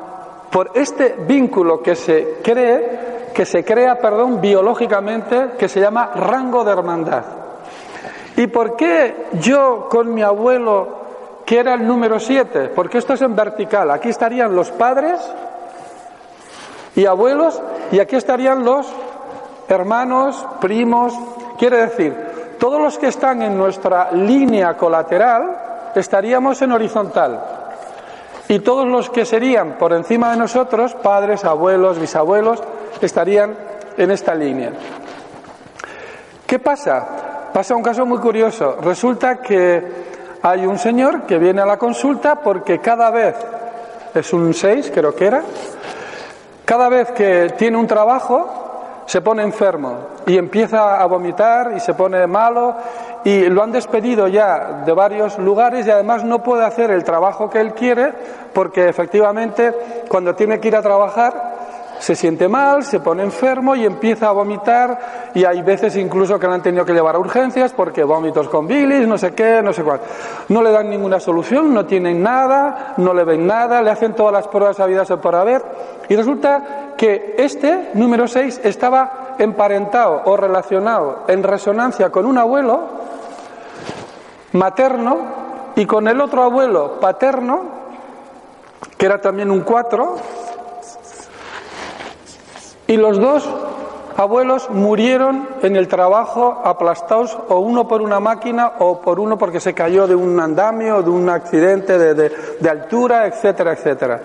[0.52, 6.62] por este vínculo que se cree, que se crea, perdón, biológicamente, que se llama rango
[6.62, 7.24] de hermandad.
[8.36, 11.00] ¿Y por qué yo con mi abuelo,
[11.46, 12.70] que era el número 7?
[12.74, 13.90] Porque esto es en vertical.
[13.90, 15.20] Aquí estarían los padres
[16.94, 17.60] y abuelos
[17.90, 18.86] y aquí estarían los
[19.68, 21.14] hermanos, primos.
[21.58, 22.31] Quiere decir,
[22.62, 27.40] todos los que están en nuestra línea colateral estaríamos en horizontal.
[28.46, 32.62] Y todos los que serían por encima de nosotros, padres, abuelos, bisabuelos,
[33.00, 33.56] estarían
[33.96, 34.70] en esta línea.
[36.46, 37.50] ¿Qué pasa?
[37.52, 38.76] Pasa un caso muy curioso.
[38.80, 39.82] Resulta que
[40.40, 43.34] hay un señor que viene a la consulta porque cada vez,
[44.14, 45.42] es un 6 creo que era,
[46.64, 48.61] cada vez que tiene un trabajo,
[49.06, 49.96] se pone enfermo
[50.26, 52.76] y empieza a vomitar y se pone malo
[53.24, 57.50] y lo han despedido ya de varios lugares y además no puede hacer el trabajo
[57.50, 58.12] que él quiere
[58.52, 61.71] porque efectivamente cuando tiene que ir a trabajar
[62.02, 66.48] se siente mal, se pone enfermo y empieza a vomitar y hay veces incluso que
[66.48, 69.72] le han tenido que llevar a urgencias porque vómitos con bilis, no sé qué, no
[69.72, 70.00] sé cuál.
[70.48, 74.32] No le dan ninguna solución, no tienen nada, no le ven nada, le hacen todas
[74.32, 75.62] las pruebas habidas por haber
[76.08, 82.80] y resulta que este número 6 estaba emparentado o relacionado en resonancia con un abuelo
[84.54, 85.18] materno
[85.76, 87.62] y con el otro abuelo paterno,
[88.98, 90.16] que era también un 4,
[92.92, 93.48] y los dos
[94.18, 99.60] abuelos murieron en el trabajo aplastados o uno por una máquina o por uno porque
[99.60, 104.20] se cayó de un andamio, de un accidente de, altura, etcétera, etcétera.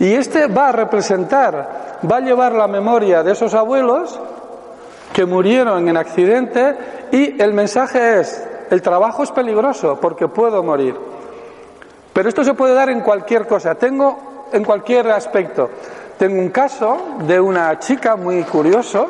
[0.00, 4.18] Y este va a representar, va a llevar la memoria de esos abuelos
[5.12, 6.76] que murieron en accidente
[7.12, 10.96] y el mensaje es, el trabajo es peligroso porque puedo morir.
[12.12, 15.70] Pero esto se puede dar en cualquier cosa, tengo en cualquier aspecto.
[16.18, 19.08] Tengo un caso de una chica muy curioso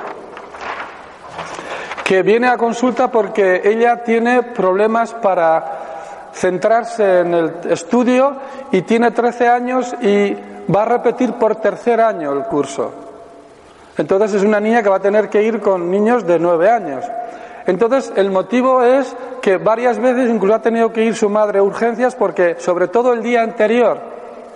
[2.05, 8.37] que viene a consulta porque ella tiene problemas para centrarse en el estudio
[8.71, 10.37] y tiene 13 años y
[10.75, 12.93] va a repetir por tercer año el curso.
[13.99, 17.05] Entonces es una niña que va a tener que ir con niños de 9 años.
[17.67, 21.63] Entonces el motivo es que varias veces incluso ha tenido que ir su madre a
[21.63, 24.01] urgencias porque sobre todo el día anterior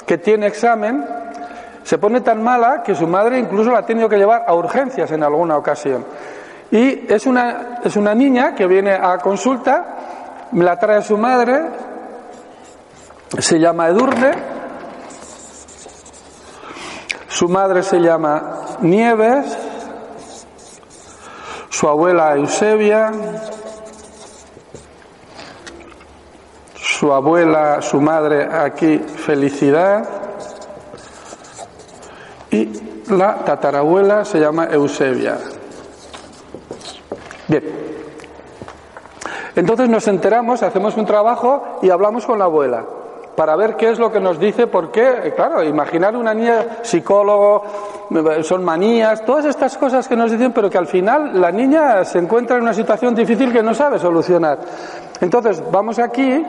[0.06, 1.04] que tiene examen
[1.86, 5.08] se pone tan mala que su madre incluso la ha tenido que llevar a urgencias
[5.12, 6.04] en alguna ocasión.
[6.68, 11.62] Y es una, es una niña que viene a consulta, me la trae su madre,
[13.38, 14.32] se llama Edurne,
[17.28, 19.56] su madre se llama Nieves,
[21.68, 23.12] su abuela Eusebia,
[26.74, 30.25] su abuela, su madre aquí Felicidad
[32.50, 32.68] y
[33.10, 35.38] la tatarabuela se llama Eusebia.
[37.48, 37.64] Bien.
[39.54, 42.84] Entonces nos enteramos, hacemos un trabajo y hablamos con la abuela
[43.36, 47.62] para ver qué es lo que nos dice, porque, claro, imaginar una niña psicólogo,
[48.42, 52.18] son manías, todas estas cosas que nos dicen, pero que al final la niña se
[52.18, 54.58] encuentra en una situación difícil que no sabe solucionar.
[55.20, 56.44] Entonces, vamos aquí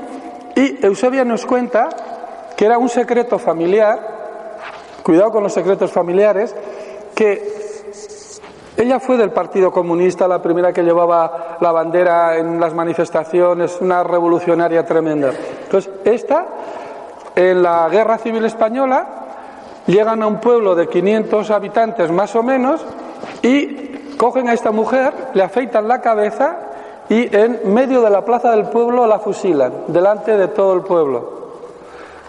[0.55, 1.89] y Eusebia nos cuenta
[2.55, 4.16] que era un secreto familiar,
[5.07, 6.53] cuidado con los secretos familiares,
[7.15, 7.41] que
[8.75, 14.03] ella fue del Partido Comunista, la primera que llevaba la bandera en las manifestaciones, una
[14.03, 15.31] revolucionaria tremenda.
[15.63, 16.45] Entonces, esta,
[17.33, 19.07] en la Guerra Civil Española,
[19.85, 22.85] llegan a un pueblo de 500 habitantes más o menos
[23.41, 26.57] y cogen a esta mujer, le afeitan la cabeza
[27.07, 31.46] y en medio de la plaza del pueblo la fusilan, delante de todo el pueblo.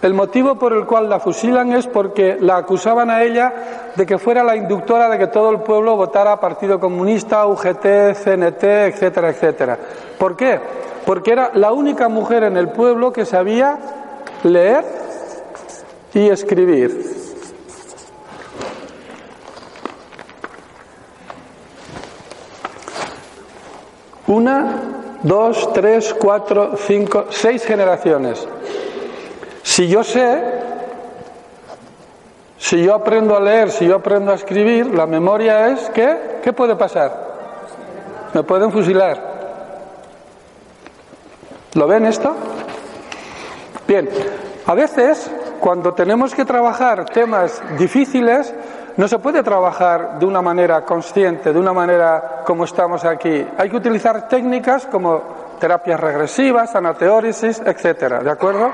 [0.01, 4.17] El motivo por el cual la fusilan es porque la acusaban a ella de que
[4.17, 9.77] fuera la inductora de que todo el pueblo votara Partido Comunista, UGT, CNT, etcétera, etcétera.
[10.17, 10.59] ¿Por qué?
[11.05, 13.77] Porque era la única mujer en el pueblo que sabía
[14.43, 14.85] leer
[16.13, 17.19] y escribir.
[24.27, 24.75] Una,
[25.23, 28.47] dos, tres, cuatro, cinco, seis generaciones.
[29.63, 30.41] Si yo sé,
[32.57, 36.53] si yo aprendo a leer, si yo aprendo a escribir, la memoria es que, ¿qué
[36.53, 37.29] puede pasar?
[38.33, 39.29] Me pueden fusilar.
[41.73, 42.35] ¿Lo ven esto?
[43.87, 44.09] Bien,
[44.65, 48.53] a veces cuando tenemos que trabajar temas difíciles,
[48.97, 53.47] no se puede trabajar de una manera consciente, de una manera como estamos aquí.
[53.57, 55.21] Hay que utilizar técnicas como
[55.59, 58.71] terapias regresivas, anateórisis, etcétera, ¿de acuerdo?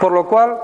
[0.00, 0.58] Por lo cual,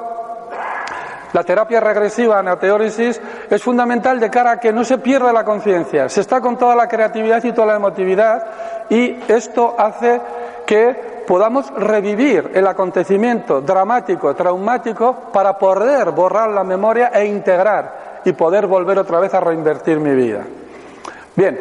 [1.32, 6.08] la terapia regresiva, anateórisis, es fundamental de cara a que no se pierda la conciencia.
[6.08, 8.46] Se está con toda la creatividad y toda la emotividad
[8.88, 10.20] y esto hace
[10.66, 18.32] que podamos revivir el acontecimiento dramático, traumático, para poder borrar la memoria e integrar y
[18.32, 20.44] poder volver otra vez a reinvertir mi vida.
[21.36, 21.58] Bien,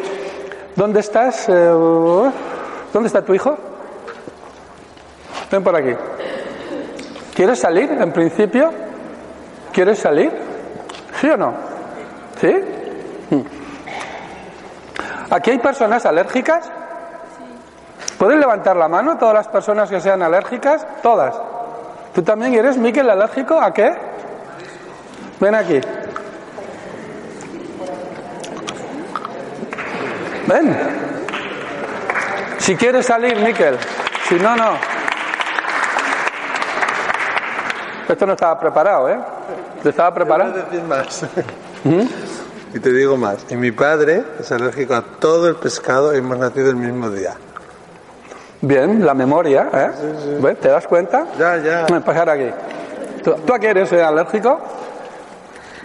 [0.75, 1.47] ¿dónde estás?
[1.49, 1.69] Eh,
[2.91, 3.55] ¿Dónde está tu hijo?
[5.51, 5.95] Ven por aquí.
[7.39, 8.69] ¿Quieres salir en principio?
[9.71, 10.29] ¿Quieres salir?
[11.21, 11.53] ¿Sí o no?
[12.41, 12.53] ¿Sí?
[13.29, 13.43] Hmm.
[15.29, 16.69] ¿Aquí hay personas alérgicas?
[18.17, 20.85] ¿Pueden levantar la mano todas las personas que sean alérgicas?
[21.01, 21.33] Todas.
[22.13, 23.57] ¿Tú también eres, Miquel, alérgico?
[23.57, 23.95] ¿A qué?
[25.39, 25.79] Ven aquí.
[30.45, 30.77] Ven.
[32.57, 33.77] Si quieres salir, Miquel.
[34.27, 34.98] Si no, no.
[38.09, 39.19] Esto no estaba preparado, ¿eh?
[39.83, 40.51] ¿Te estaba preparado?
[40.51, 41.25] Te voy a decir más.
[41.83, 42.01] ¿Mm?
[42.71, 43.47] Y te digo más.
[43.49, 47.33] Y mi padre es alérgico a todo el pescado y hemos nacido el mismo día.
[48.61, 49.89] Bien, la memoria, ¿eh?
[49.99, 50.55] Sí, sí.
[50.61, 51.25] ¿Te das cuenta?
[51.39, 51.87] Ya, ya.
[51.87, 52.51] Pasar aquí.
[53.23, 54.59] ¿Tú, a qué eres eh, alérgico?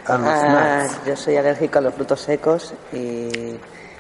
[0.07, 3.59] Ah, yo soy alérgico a los frutos secos y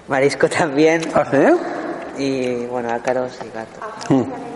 [0.08, 1.02] marisco también.
[1.14, 2.22] ¿Ah, sí?
[2.22, 4.14] Y bueno, ácaros y gato.
[4.14, 4.53] Mm.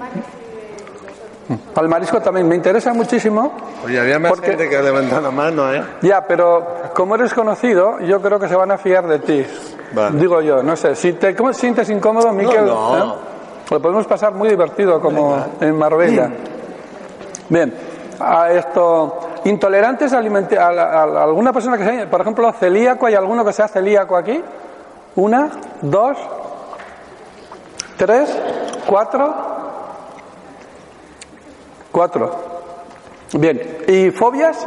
[1.75, 3.53] Al marisco también me interesa muchísimo.
[3.85, 5.83] Oye, había más gente que ha levantado la mano, ¿eh?
[6.03, 9.47] Ya, pero como eres conocido, yo creo que se van a fiar de ti.
[10.13, 10.95] Digo yo, no sé.
[10.95, 13.13] Si te ¿cómo sientes incómodo, Miquel, no, ¿eh?
[13.71, 16.31] lo podemos pasar muy divertido como en Marbella.
[17.49, 17.73] Bien,
[18.21, 23.55] a esto, intolerantes a, a, alguna persona que sea, por ejemplo, celíaco, ¿hay alguno que
[23.55, 24.43] sea celíaco aquí?
[25.17, 26.19] Una, dos,
[27.97, 28.37] tres,
[28.87, 29.35] cuatro,
[31.99, 32.31] Cuatro.
[33.33, 33.61] Bien.
[33.89, 34.65] ¿Y fobias?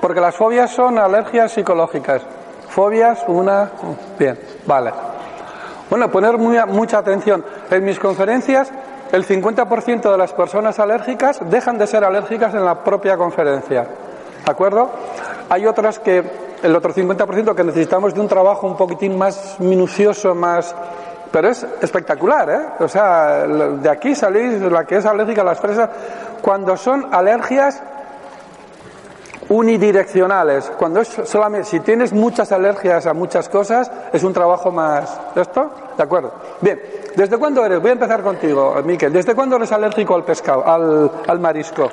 [0.00, 2.22] Porque las fobias son alergias psicológicas.
[2.70, 3.70] Fobias, una.
[4.18, 4.90] Bien, vale.
[5.90, 7.44] Bueno, poner mucha atención.
[7.70, 8.72] En mis conferencias
[9.12, 13.82] el 50% de las personas alérgicas dejan de ser alérgicas en la propia conferencia.
[14.42, 14.88] ¿De acuerdo?
[15.50, 16.24] Hay otras que,
[16.62, 20.74] el otro 50% que necesitamos de un trabajo un poquitín más minucioso, más...
[21.32, 22.60] Pero es espectacular, ¿eh?
[22.80, 25.88] O sea, de aquí salís la que es alérgica a las fresas,
[26.42, 27.82] cuando son alergias
[29.48, 30.70] unidireccionales.
[30.78, 35.18] Cuando es solamente, si tienes muchas alergias a muchas cosas, es un trabajo más.
[35.34, 35.70] ¿Esto?
[35.96, 36.32] ¿De acuerdo?
[36.60, 36.80] Bien.
[37.16, 37.80] ¿Desde cuándo eres?
[37.80, 39.12] Voy a empezar contigo, Miquel.
[39.12, 41.90] ¿Desde cuándo eres alérgico al pescado, al, al marisco?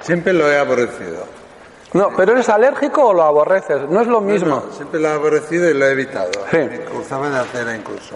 [0.00, 1.39] Siempre lo he aborrecido.
[1.92, 3.88] No, pero eres alérgico o lo aborreces.
[3.88, 4.62] No es lo mismo.
[4.66, 6.30] No, siempre lo he aborrecido y lo he evitado.
[6.50, 6.58] Sí.
[6.58, 8.14] Me cruzaba de acera incluso.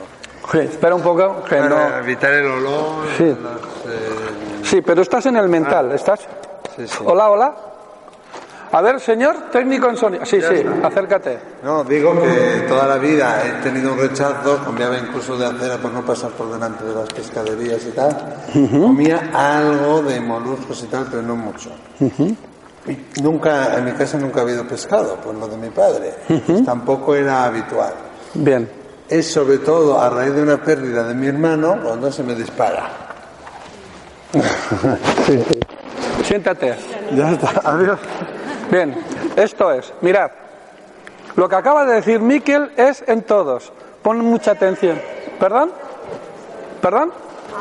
[0.52, 1.70] Sí, espera un poco, que no.
[1.70, 3.06] Para evitar el olor.
[3.16, 3.24] Sí.
[3.24, 3.36] los,
[3.92, 6.20] eh, Sí, pero estás en el mental, ¿estás?
[6.76, 6.98] sí, sí.
[7.04, 7.54] Hola, hola.
[8.72, 10.26] A ver, señor técnico en sonido.
[10.26, 11.38] Sí, sí, acércate.
[11.62, 15.92] No, digo que toda la vida he tenido un rechazo, cambiaba incluso de acera por
[15.92, 18.34] no pasar por delante de las pescaderías y tal.
[18.52, 21.70] Comía algo de moluscos y tal, pero no mucho.
[22.86, 26.14] Y nunca, en mi casa nunca ha habido pescado, por lo de mi padre.
[26.64, 27.94] Tampoco era habitual.
[28.34, 28.68] Bien.
[29.08, 32.90] Es sobre todo a raíz de una pérdida de mi hermano cuando se me dispara.
[36.24, 36.74] Siéntate.
[37.14, 38.00] Ya está, adiós.
[38.70, 38.94] Bien,
[39.36, 40.30] esto es, mirad.
[41.36, 43.72] Lo que acaba de decir Miquel es en todos.
[44.02, 45.00] Pon mucha atención.
[45.38, 45.72] ¿Perdón?
[46.80, 47.12] ¿Perdón?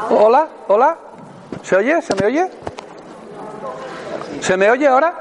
[0.09, 0.97] Hola, hola.
[1.61, 2.01] ¿Se oye?
[2.01, 2.49] ¿Se me oye?
[4.43, 5.13] ¿Se me oye ahora?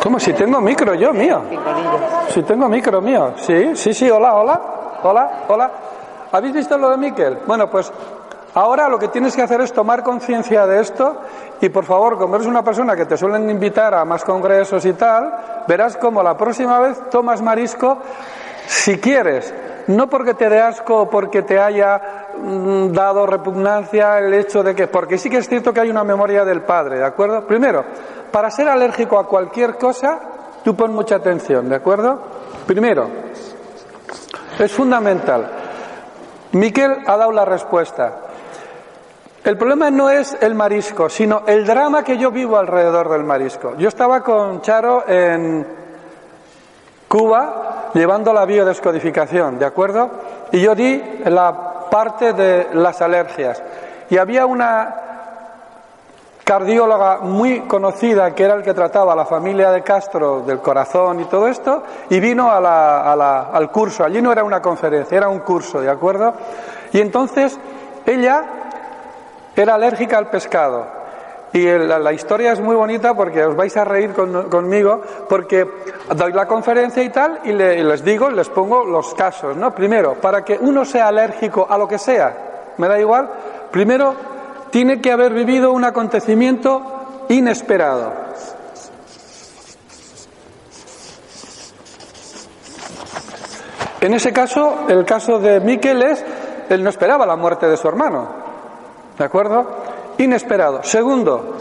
[0.00, 0.20] ¿Cómo?
[0.20, 1.42] Si tengo micro yo, mío.
[2.28, 3.32] Si tengo micro mío.
[3.36, 4.60] Sí, sí, sí, hola, hola.
[5.02, 5.70] Hola, hola.
[6.30, 7.38] ¿Habéis visto lo de Miquel?
[7.44, 7.92] Bueno, pues
[8.54, 11.16] ahora lo que tienes que hacer es tomar conciencia de esto
[11.60, 14.92] y por favor, como eres una persona que te suelen invitar a más congresos y
[14.92, 15.34] tal,
[15.66, 17.98] verás como la próxima vez tomas marisco
[18.68, 19.52] si quieres.
[19.88, 22.23] No porque te dé asco o porque te haya
[22.92, 26.44] dado repugnancia el hecho de que, porque sí que es cierto que hay una memoria
[26.44, 27.46] del padre, ¿de acuerdo?
[27.46, 27.84] Primero,
[28.30, 30.18] para ser alérgico a cualquier cosa,
[30.64, 32.20] tú pon mucha atención, ¿de acuerdo?
[32.66, 33.08] Primero,
[34.58, 35.50] es fundamental.
[36.52, 38.12] Miquel ha dado la respuesta.
[39.42, 43.74] El problema no es el marisco, sino el drama que yo vivo alrededor del marisco.
[43.76, 45.66] Yo estaba con Charo en
[47.08, 50.10] Cuba llevando la biodescodificación, ¿de acuerdo?
[50.50, 53.62] Y yo di la parte de las alergias.
[54.10, 54.94] Y había una
[56.44, 61.20] cardióloga muy conocida que era el que trataba a la familia de Castro del corazón
[61.20, 64.04] y todo esto, y vino a la- al curso.
[64.04, 66.34] Allí no era una conferencia, era un curso, ¿de acuerdo?
[66.92, 67.58] Y entonces
[68.04, 68.44] ella
[69.56, 71.03] era alérgica al pescado.
[71.54, 75.64] Y la, historia es muy bonita porque os vais a reír con- conmigo, porque
[76.16, 79.72] doy la conferencia y tal, y, le- y les digo, les pongo los casos, ¿no?
[79.72, 83.30] Primero, para que uno sea alérgico a lo que sea, me da igual,
[83.70, 84.16] primero
[84.70, 86.82] tiene que haber vivido un acontecimiento
[87.28, 88.12] inesperado.
[94.00, 96.24] En ese caso, el caso de Miquel es,
[96.68, 98.28] él no esperaba la muerte de su hermano,
[99.16, 99.93] ¿de acuerdo?
[100.18, 100.82] Inesperado.
[100.82, 101.56] Segundo,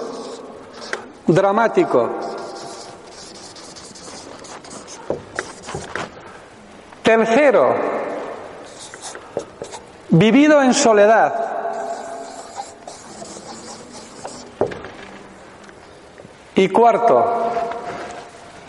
[1.27, 2.09] dramático.
[7.01, 7.75] Tercero,
[10.09, 11.33] vivido en soledad.
[16.55, 17.51] Y cuarto,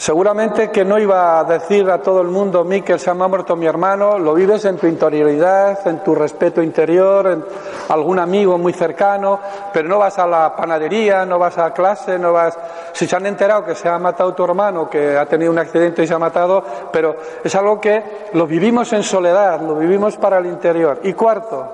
[0.05, 3.57] seguramente que no iba a decir a todo el mundo, Miquel, se me ha muerto
[3.57, 7.42] mi hermano, lo vives en tu interioridad, en tu respeto interior, en
[7.88, 9.40] algún amigo muy cercano,
[9.72, 12.55] pero no vas a la panadería, no vas a clase, no vas...
[12.92, 16.02] Si se han enterado que se ha matado tu hermano, que ha tenido un accidente
[16.02, 20.36] y se ha matado, pero es algo que lo vivimos en soledad, lo vivimos para
[20.36, 21.00] el interior.
[21.05, 21.72] Y cuarto,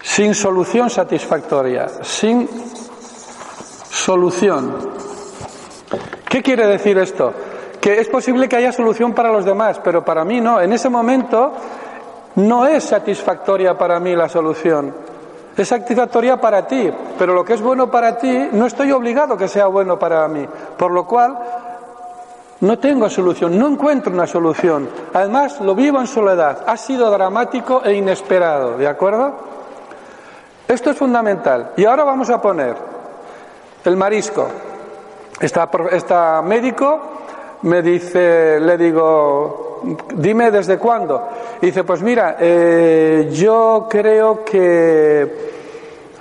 [0.00, 2.48] sin solución satisfactoria, sin
[3.90, 5.00] solución.
[6.30, 7.34] ¿Qué quiere decir esto?
[7.80, 10.60] Que es posible que haya solución para los demás, pero para mí no.
[10.60, 11.52] En ese momento
[12.36, 14.94] no es satisfactoria para mí la solución.
[15.56, 19.48] Es satisfactoria para ti, pero lo que es bueno para ti no estoy obligado que
[19.48, 20.46] sea bueno para mí.
[20.78, 21.36] Por lo cual
[22.60, 24.88] no tengo solución, no encuentro una solución.
[25.12, 26.62] Además, lo vivo en soledad.
[26.64, 29.34] Ha sido dramático e inesperado, ¿de acuerdo?
[30.68, 31.72] Esto es fundamental.
[31.76, 32.76] Y ahora vamos a poner
[33.84, 34.46] el marisco.
[35.40, 37.00] Esta, médico
[37.62, 39.80] me dice, le digo,
[40.14, 41.28] dime desde cuándo.
[41.62, 45.50] Y dice, pues mira, eh, yo creo que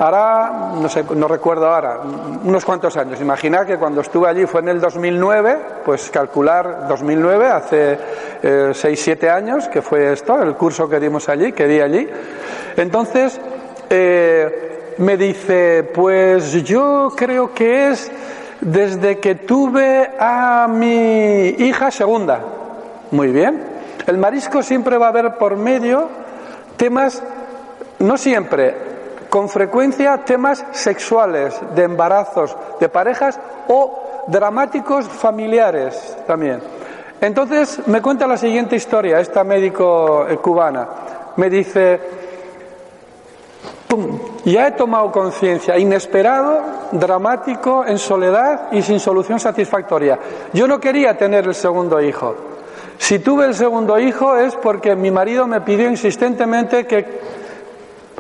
[0.02, 2.00] Hará, no sé, no recuerdo ahora,
[2.46, 3.20] unos cuantos años.
[3.20, 8.00] Imagina que cuando estuve allí fue en el 2009, pues calcular 2009, hace
[8.42, 12.08] eh, 6, 7 años, que fue esto, el curso que dimos allí, que di allí.
[12.78, 13.42] Entonces,
[13.90, 18.10] eh, me dice, pues yo creo que es
[18.62, 22.42] desde que tuve a mi hija segunda.
[23.12, 23.64] Muy bien.
[24.06, 26.08] El marisco siempre va a haber por medio
[26.78, 27.22] temas,
[28.00, 28.76] no siempre,
[29.30, 36.60] con frecuencia temas sexuales, de embarazos, de parejas o dramáticos familiares también.
[37.22, 40.88] Entonces me cuenta la siguiente historia, esta médico cubana.
[41.36, 42.00] Me dice,
[43.88, 44.20] ¡pum!
[44.52, 50.20] Ya he tomado conciencia, inesperado, dramático, en soledad y sin solución satisfactoria.
[50.54, 52.36] Yo no quería tener el segundo hijo.
[52.98, 57.20] Si tuve el segundo hijo es porque mi marido me pidió insistentemente que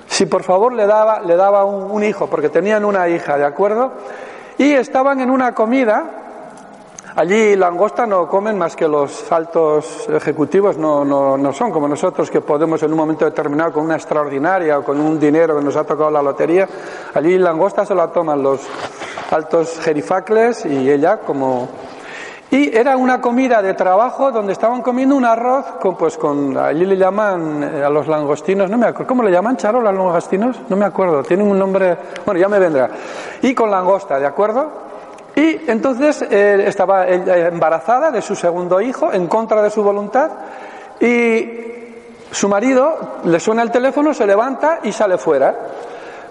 [0.08, 3.94] si por favor le daba, le daba un, hijo, porque tenían una hija, ¿de acuerdo?
[4.58, 6.04] Y estaban en una comida,
[7.16, 12.30] allí langosta no comen más que los altos ejecutivos, no, no, no son como nosotros
[12.30, 15.76] que podemos en un momento determinado con una extraordinaria o con un dinero que nos
[15.76, 16.68] ha tocado la lotería,
[17.14, 18.62] allí langosta se la toman los
[19.32, 21.70] altos jerifacles y ella como
[22.52, 26.84] y era una comida de trabajo donde estaban comiendo un arroz con, pues con, allí
[26.84, 30.58] le llaman eh, a los langostinos, no me acuerdo, ¿cómo le llaman, Charo, los langostinos?
[30.68, 31.96] No me acuerdo, tienen un nombre,
[32.26, 32.90] bueno, ya me vendrá.
[33.44, 34.89] Y con langosta, ¿de acuerdo?
[35.40, 40.30] Y entonces eh, estaba embarazada de su segundo hijo, en contra de su voluntad,
[41.00, 41.50] y
[42.30, 45.56] su marido le suena el teléfono, se levanta y sale fuera.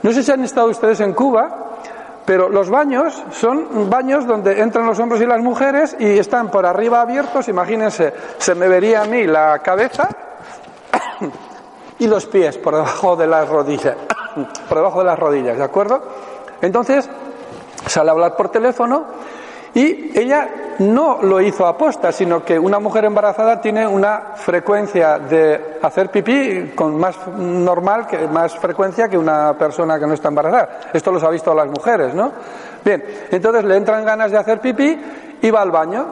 [0.03, 1.79] No sé si han estado ustedes en Cuba,
[2.27, 6.67] pero los baños son baños donde entran los hombres y las mujeres y están por
[6.67, 7.49] arriba abiertos.
[7.49, 10.07] Imagínense, se me vería a mí la cabeza
[11.99, 13.97] y los pies por debajo de las rodillas,
[14.69, 16.03] por debajo de las rodillas, ¿de acuerdo?
[16.61, 17.09] Entonces
[17.87, 19.07] sale a hablar por teléfono
[19.75, 20.49] y ella
[20.79, 26.73] no lo hizo aposta, sino que una mujer embarazada tiene una frecuencia de hacer pipí
[26.75, 30.81] con más normal, que más frecuencia que una persona que no está embarazada.
[30.93, 32.33] Esto los ha visto las mujeres, ¿no?
[32.85, 34.99] Bien, entonces le entran ganas de hacer pipí
[35.43, 36.07] y va al baño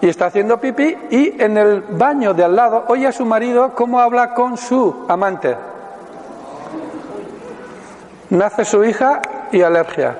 [0.00, 3.72] y está haciendo pipí y en el baño de al lado oye a su marido
[3.74, 5.56] cómo habla con su amante.
[8.30, 9.20] Nace su hija
[9.52, 10.18] y alergia.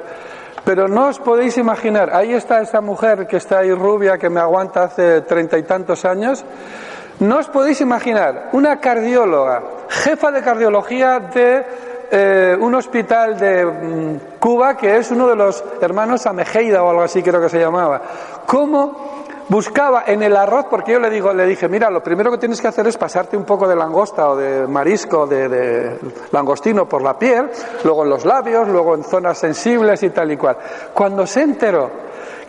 [0.67, 4.41] Pero no os podéis imaginar, ahí está esa mujer que está ahí rubia, que me
[4.41, 6.45] aguanta hace treinta y tantos años.
[7.21, 11.65] No os podéis imaginar, una cardióloga, jefa de cardiología de
[12.11, 17.03] eh, un hospital de mm, Cuba, que es uno de los hermanos Amejeida o algo
[17.03, 18.03] así creo que se llamaba.
[18.45, 19.16] ¿Cómo
[19.49, 22.61] buscaba en el arroz, porque yo le digo, le dije, mira, lo primero que tienes
[22.61, 25.99] que hacer es pasarte un poco de langosta o de marisco, de, de,
[26.33, 27.51] langostino por la piel,
[27.85, 30.57] luego en los labios, luego en zonas sensibles y tal y cual.
[30.93, 31.91] Cuando se enteró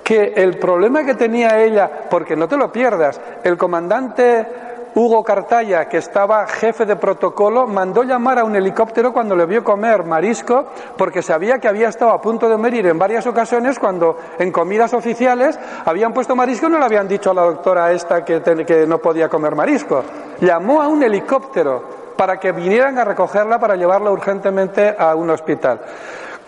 [0.04, 4.67] que el problema que tenía ella, porque no te lo pierdas, el comandante
[4.98, 9.64] Hugo Cartaya, que estaba jefe de protocolo, mandó llamar a un helicóptero cuando le vio
[9.64, 10.66] comer marisco,
[10.98, 14.96] porque sabía que había estado a punto de morir en varias ocasiones cuando en comidas
[14.96, 18.88] oficiales habían puesto marisco y no le habían dicho a la doctora esta que, que
[18.88, 20.04] no podía comer marisco.
[20.42, 21.84] Llamó a un helicóptero
[22.18, 25.80] para que vinieran a recogerla para llevarla urgentemente a un hospital.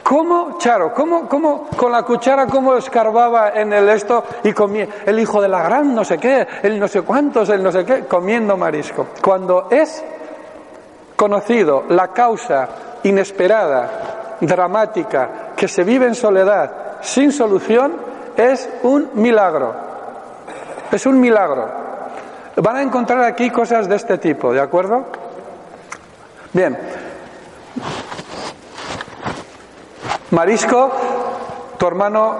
[0.03, 5.19] ¿Cómo, Charo, cómo, cómo, con la cuchara, cómo escarbaba en el esto y comía el
[5.19, 8.05] hijo de la gran no sé qué, el no sé cuántos, el no sé qué,
[8.05, 9.07] comiendo marisco?
[9.21, 10.03] Cuando es
[11.15, 12.69] conocido la causa
[13.03, 17.93] inesperada, dramática, que se vive en soledad, sin solución,
[18.35, 19.73] es un milagro.
[20.91, 21.69] Es un milagro.
[22.55, 25.05] Van a encontrar aquí cosas de este tipo, ¿de acuerdo?
[26.53, 26.77] Bien.
[30.31, 30.91] Marisco,
[31.77, 32.35] tu hermano,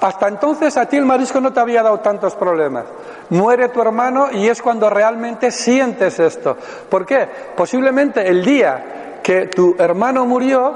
[0.00, 2.84] hasta entonces a ti el marisco no te había dado tantos problemas.
[3.30, 6.56] Muere tu hermano y es cuando realmente sientes esto.
[6.88, 7.28] ¿Por qué?
[7.56, 10.74] Posiblemente el día que tu hermano murió,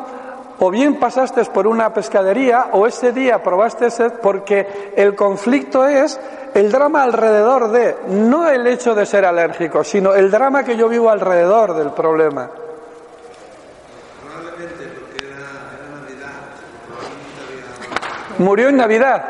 [0.58, 6.18] o bien pasaste por una pescadería o ese día probaste sed porque el conflicto es
[6.54, 10.88] el drama alrededor de, no el hecho de ser alérgico, sino el drama que yo
[10.88, 12.48] vivo alrededor del problema.
[18.38, 19.24] Murió en Navidad,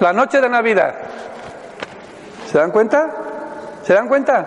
[0.00, 0.94] la noche de Navidad.
[2.50, 3.10] ¿Se dan cuenta?
[3.82, 4.46] ¿Se dan cuenta?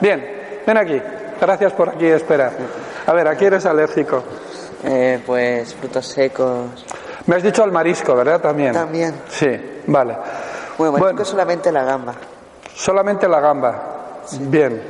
[0.00, 1.00] Bien, ven aquí.
[1.40, 2.52] Gracias por aquí esperar.
[3.06, 4.22] A ver, aquí eres alérgico.
[4.84, 6.84] Eh, pues frutos secos.
[7.26, 8.40] Me has dicho al marisco, ¿verdad?
[8.40, 8.72] También.
[8.72, 9.14] También.
[9.28, 10.16] Sí, vale.
[10.76, 12.14] Bueno, marisco bueno, solamente la gamba.
[12.74, 13.82] Solamente la gamba.
[14.24, 14.38] Sí.
[14.40, 14.80] Bien.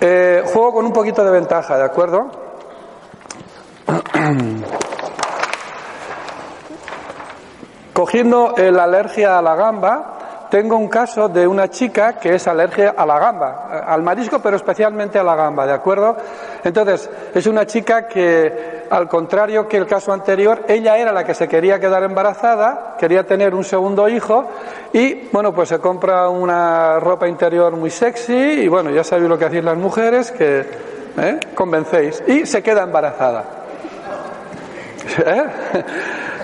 [0.00, 2.41] Eh, juego con un poquito de ventaja, ¿de acuerdo?
[8.12, 12.92] Cogiendo la alergia a la gamba, tengo un caso de una chica que es alergia
[12.94, 16.18] a la gamba, eh, al marisco, pero especialmente a la gamba, ¿de acuerdo?
[16.62, 21.32] Entonces, es una chica que, al contrario que el caso anterior, ella era la que
[21.32, 24.44] se quería quedar embarazada, quería tener un segundo hijo
[24.92, 29.38] y, bueno, pues se compra una ropa interior muy sexy y, bueno, ya sabéis lo
[29.38, 30.66] que hacéis las mujeres, que
[31.16, 31.40] ¿eh?
[31.54, 33.61] convencéis, y se queda embarazada.
[35.18, 35.44] ¿Eh?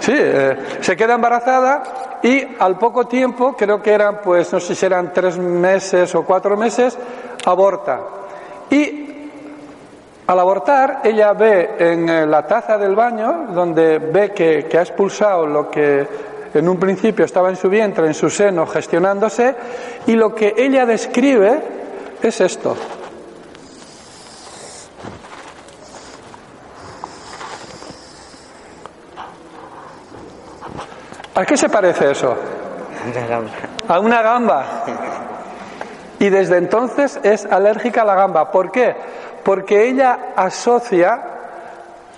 [0.00, 1.82] Sí, eh, se queda embarazada
[2.22, 6.22] y al poco tiempo, creo que eran, pues no sé si eran tres meses o
[6.22, 6.96] cuatro meses,
[7.44, 8.00] aborta.
[8.70, 9.08] Y
[10.26, 14.82] al abortar, ella ve en eh, la taza del baño, donde ve que, que ha
[14.82, 16.06] expulsado lo que
[16.54, 19.54] en un principio estaba en su vientre, en su seno, gestionándose,
[20.06, 21.60] y lo que ella describe
[22.22, 22.76] es esto.
[31.38, 32.34] ¿A qué se parece eso?
[33.06, 33.50] Una gamba.
[33.86, 34.84] A una gamba.
[36.18, 38.50] Y desde entonces es alérgica a la gamba.
[38.50, 38.96] ¿Por qué?
[39.44, 41.22] Porque ella asocia,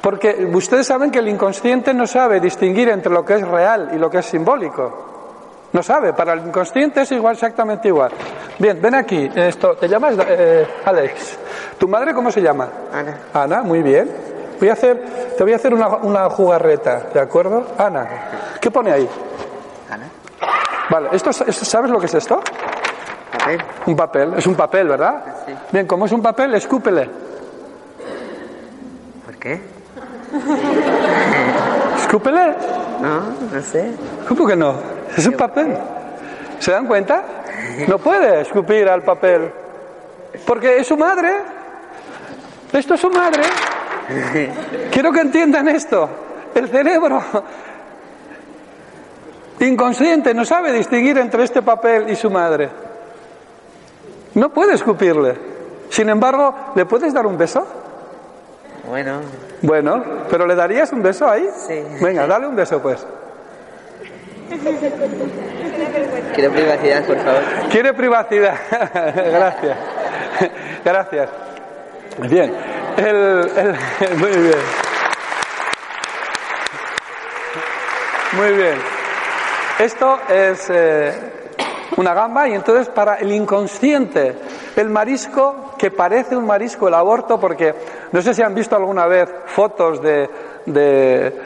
[0.01, 3.99] porque ustedes saben que el inconsciente no sabe distinguir entre lo que es real y
[3.99, 5.69] lo que es simbólico.
[5.75, 8.13] No sabe, para el inconsciente es igual, exactamente igual.
[8.59, 9.31] Bien, ven aquí.
[9.35, 11.39] Esto, ¿Te llamas eh, Alex?
[11.79, 12.71] ¿Tu madre cómo se llama?
[12.91, 13.19] Ana.
[13.35, 14.30] Ana, muy bien.
[14.61, 15.03] Voy a hacer,
[15.37, 17.67] te voy a hacer una, una jugarreta, ¿de acuerdo?
[17.79, 18.07] Ana,
[18.61, 19.09] ¿qué pone ahí?
[19.91, 20.07] Ana.
[20.91, 22.41] Vale, esto, es- esto- ¿sabes lo que es esto?
[23.39, 23.61] Papel.
[23.87, 25.23] Un papel, es un papel, ¿verdad?
[25.47, 25.55] Sí.
[25.73, 27.09] Bien, como es un papel, escúpele.
[29.25, 29.63] ¿Por qué?
[31.97, 32.55] Escúpele.
[33.01, 33.21] No,
[33.53, 33.93] no sé.
[34.29, 34.75] ¿Cómo que no?
[35.17, 35.77] Es un papel.
[36.59, 37.23] ¿Se dan cuenta?
[37.89, 39.51] No puede escupir al papel.
[40.47, 41.33] Porque es su madre.
[42.73, 43.43] Esto es su madre.
[44.91, 46.09] Quiero que entiendan esto.
[46.55, 47.23] El cerebro
[49.61, 52.69] inconsciente no sabe distinguir entre este papel y su madre.
[54.35, 55.37] No puede escupirle.
[55.91, 57.67] Sin embargo, ¿le puedes dar un beso?
[58.89, 59.21] Bueno,
[59.63, 61.49] Bueno, pero ¿le darías un beso ahí?
[61.67, 61.81] Sí.
[62.01, 63.07] Venga, dale un beso pues.
[66.35, 67.43] quiero privacidad, por favor.
[67.71, 68.55] Quiere privacidad.
[69.15, 69.77] Gracias.
[70.85, 71.31] Gracias.
[72.29, 72.70] Bien.
[72.97, 73.07] El,
[73.57, 74.59] el- muy bien.
[78.33, 78.79] Muy bien.
[79.79, 81.13] Esto es eh,
[81.97, 84.35] una gamba y entonces para el inconsciente,
[84.77, 87.75] el marisco que parece un marisco, el aborto, porque
[88.13, 90.29] no sé si han visto alguna vez fotos de,
[90.67, 91.43] de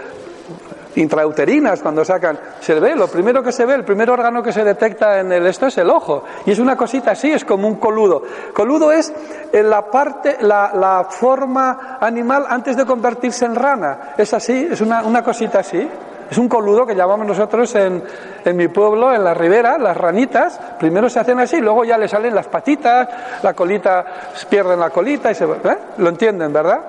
[0.96, 4.64] intrauterinas cuando sacan, se ve, lo primero que se ve, el primer órgano que se
[4.64, 6.24] detecta en el esto es el ojo.
[6.46, 8.22] Y es una cosita así, es como un coludo.
[8.52, 9.12] Coludo es
[9.52, 14.14] eh, la parte, la, la forma animal antes de convertirse en rana.
[14.16, 15.88] Es así, es una, una cosita así.
[16.30, 18.02] Es un coludo que llamamos nosotros en,
[18.44, 20.58] en mi pueblo, en la ribera, las ranitas.
[20.78, 23.08] Primero se hacen así, luego ya le salen las patitas,
[23.42, 24.04] la colita,
[24.48, 25.44] pierden la colita y se.
[25.44, 25.78] ¿eh?
[25.98, 26.80] ¿Lo entienden, verdad?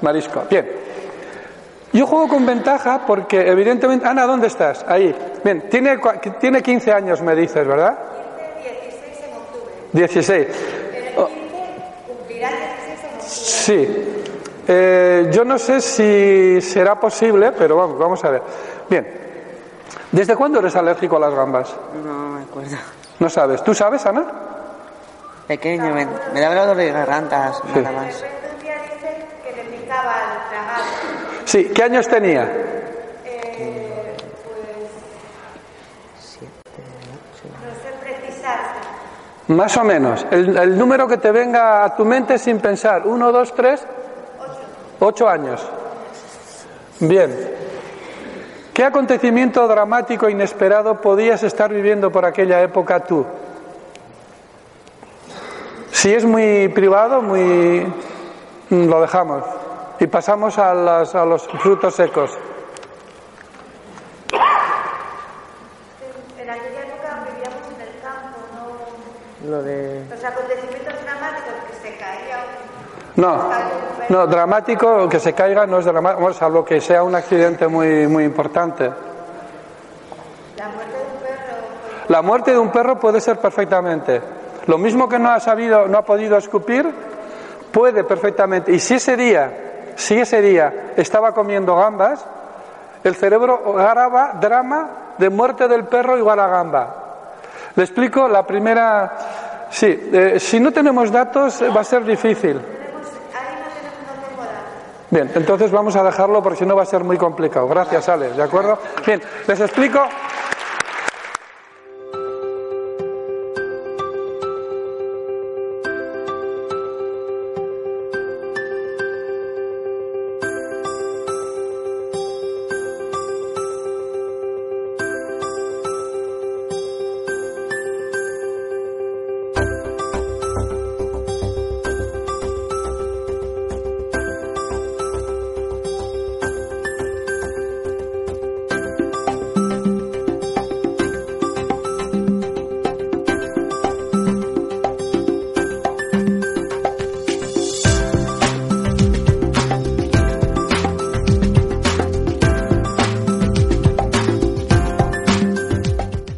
[0.00, 0.42] Marisco.
[0.50, 0.68] Bien.
[1.92, 4.06] Yo juego con ventaja porque evidentemente...
[4.06, 4.84] Ana, ¿dónde estás?
[4.86, 5.14] Ahí.
[5.42, 5.98] Bien, tiene,
[6.38, 7.98] tiene 15 años, me dices, ¿verdad?
[9.92, 10.46] 16.
[11.16, 11.28] Oh.
[13.20, 14.06] Sí.
[14.68, 18.42] Eh, yo no sé si será posible, pero vamos, vamos a ver.
[18.88, 19.06] Bien.
[20.12, 21.74] ¿Desde cuándo eres alérgico a las gambas?
[22.04, 22.76] No me acuerdo.
[23.18, 23.62] No sabes.
[23.64, 24.26] ¿Tú sabes, Ana?
[25.48, 27.80] Pequeño, me, me daba dolor de gargantas, Sí.
[27.80, 28.24] nada más.
[28.56, 30.80] un día dice que le picaba el tragar.
[31.50, 31.64] Sí.
[31.74, 32.48] ¿Qué años tenía?
[38.00, 38.58] Precisar.
[39.48, 40.24] Más o menos.
[40.30, 43.04] El, el número que te venga a tu mente sin pensar.
[43.04, 43.84] Uno, dos, tres.
[45.00, 45.60] Ocho años.
[47.00, 47.36] Bien.
[48.72, 53.26] ¿Qué acontecimiento dramático e inesperado podías estar viviendo por aquella época tú?
[55.90, 57.92] Si es muy privado, muy
[58.70, 59.59] lo dejamos
[60.00, 62.30] y pasamos a, las- a los frutos secos.
[66.38, 69.50] En aquella época vivíamos en el campo, no.
[69.50, 70.04] Lo de...
[70.08, 72.44] Los acontecimientos dramáticos que se caía.
[73.16, 73.50] No,
[74.08, 78.24] no, dramático, que se caiga no es dramático, salvo que sea un accidente muy, muy
[78.24, 78.90] importante.
[80.56, 81.56] La muerte de un perro.
[82.08, 84.22] La muerte de un perro puede ser perfectamente.
[84.66, 86.90] Lo mismo que no ha sabido, no ha podido escupir,
[87.72, 88.72] puede perfectamente.
[88.72, 92.24] Y si ese día, si ese día estaba comiendo gambas,
[93.02, 96.96] el cerebro graba drama de muerte del perro igual a gamba.
[97.74, 99.68] Le explico la primera.
[99.70, 102.60] Sí, eh, si no tenemos datos eh, va a ser difícil.
[105.10, 107.66] Bien, entonces vamos a dejarlo porque si no va a ser muy complicado.
[107.66, 108.78] Gracias, Alex, ¿de acuerdo?
[109.04, 110.00] Bien, les explico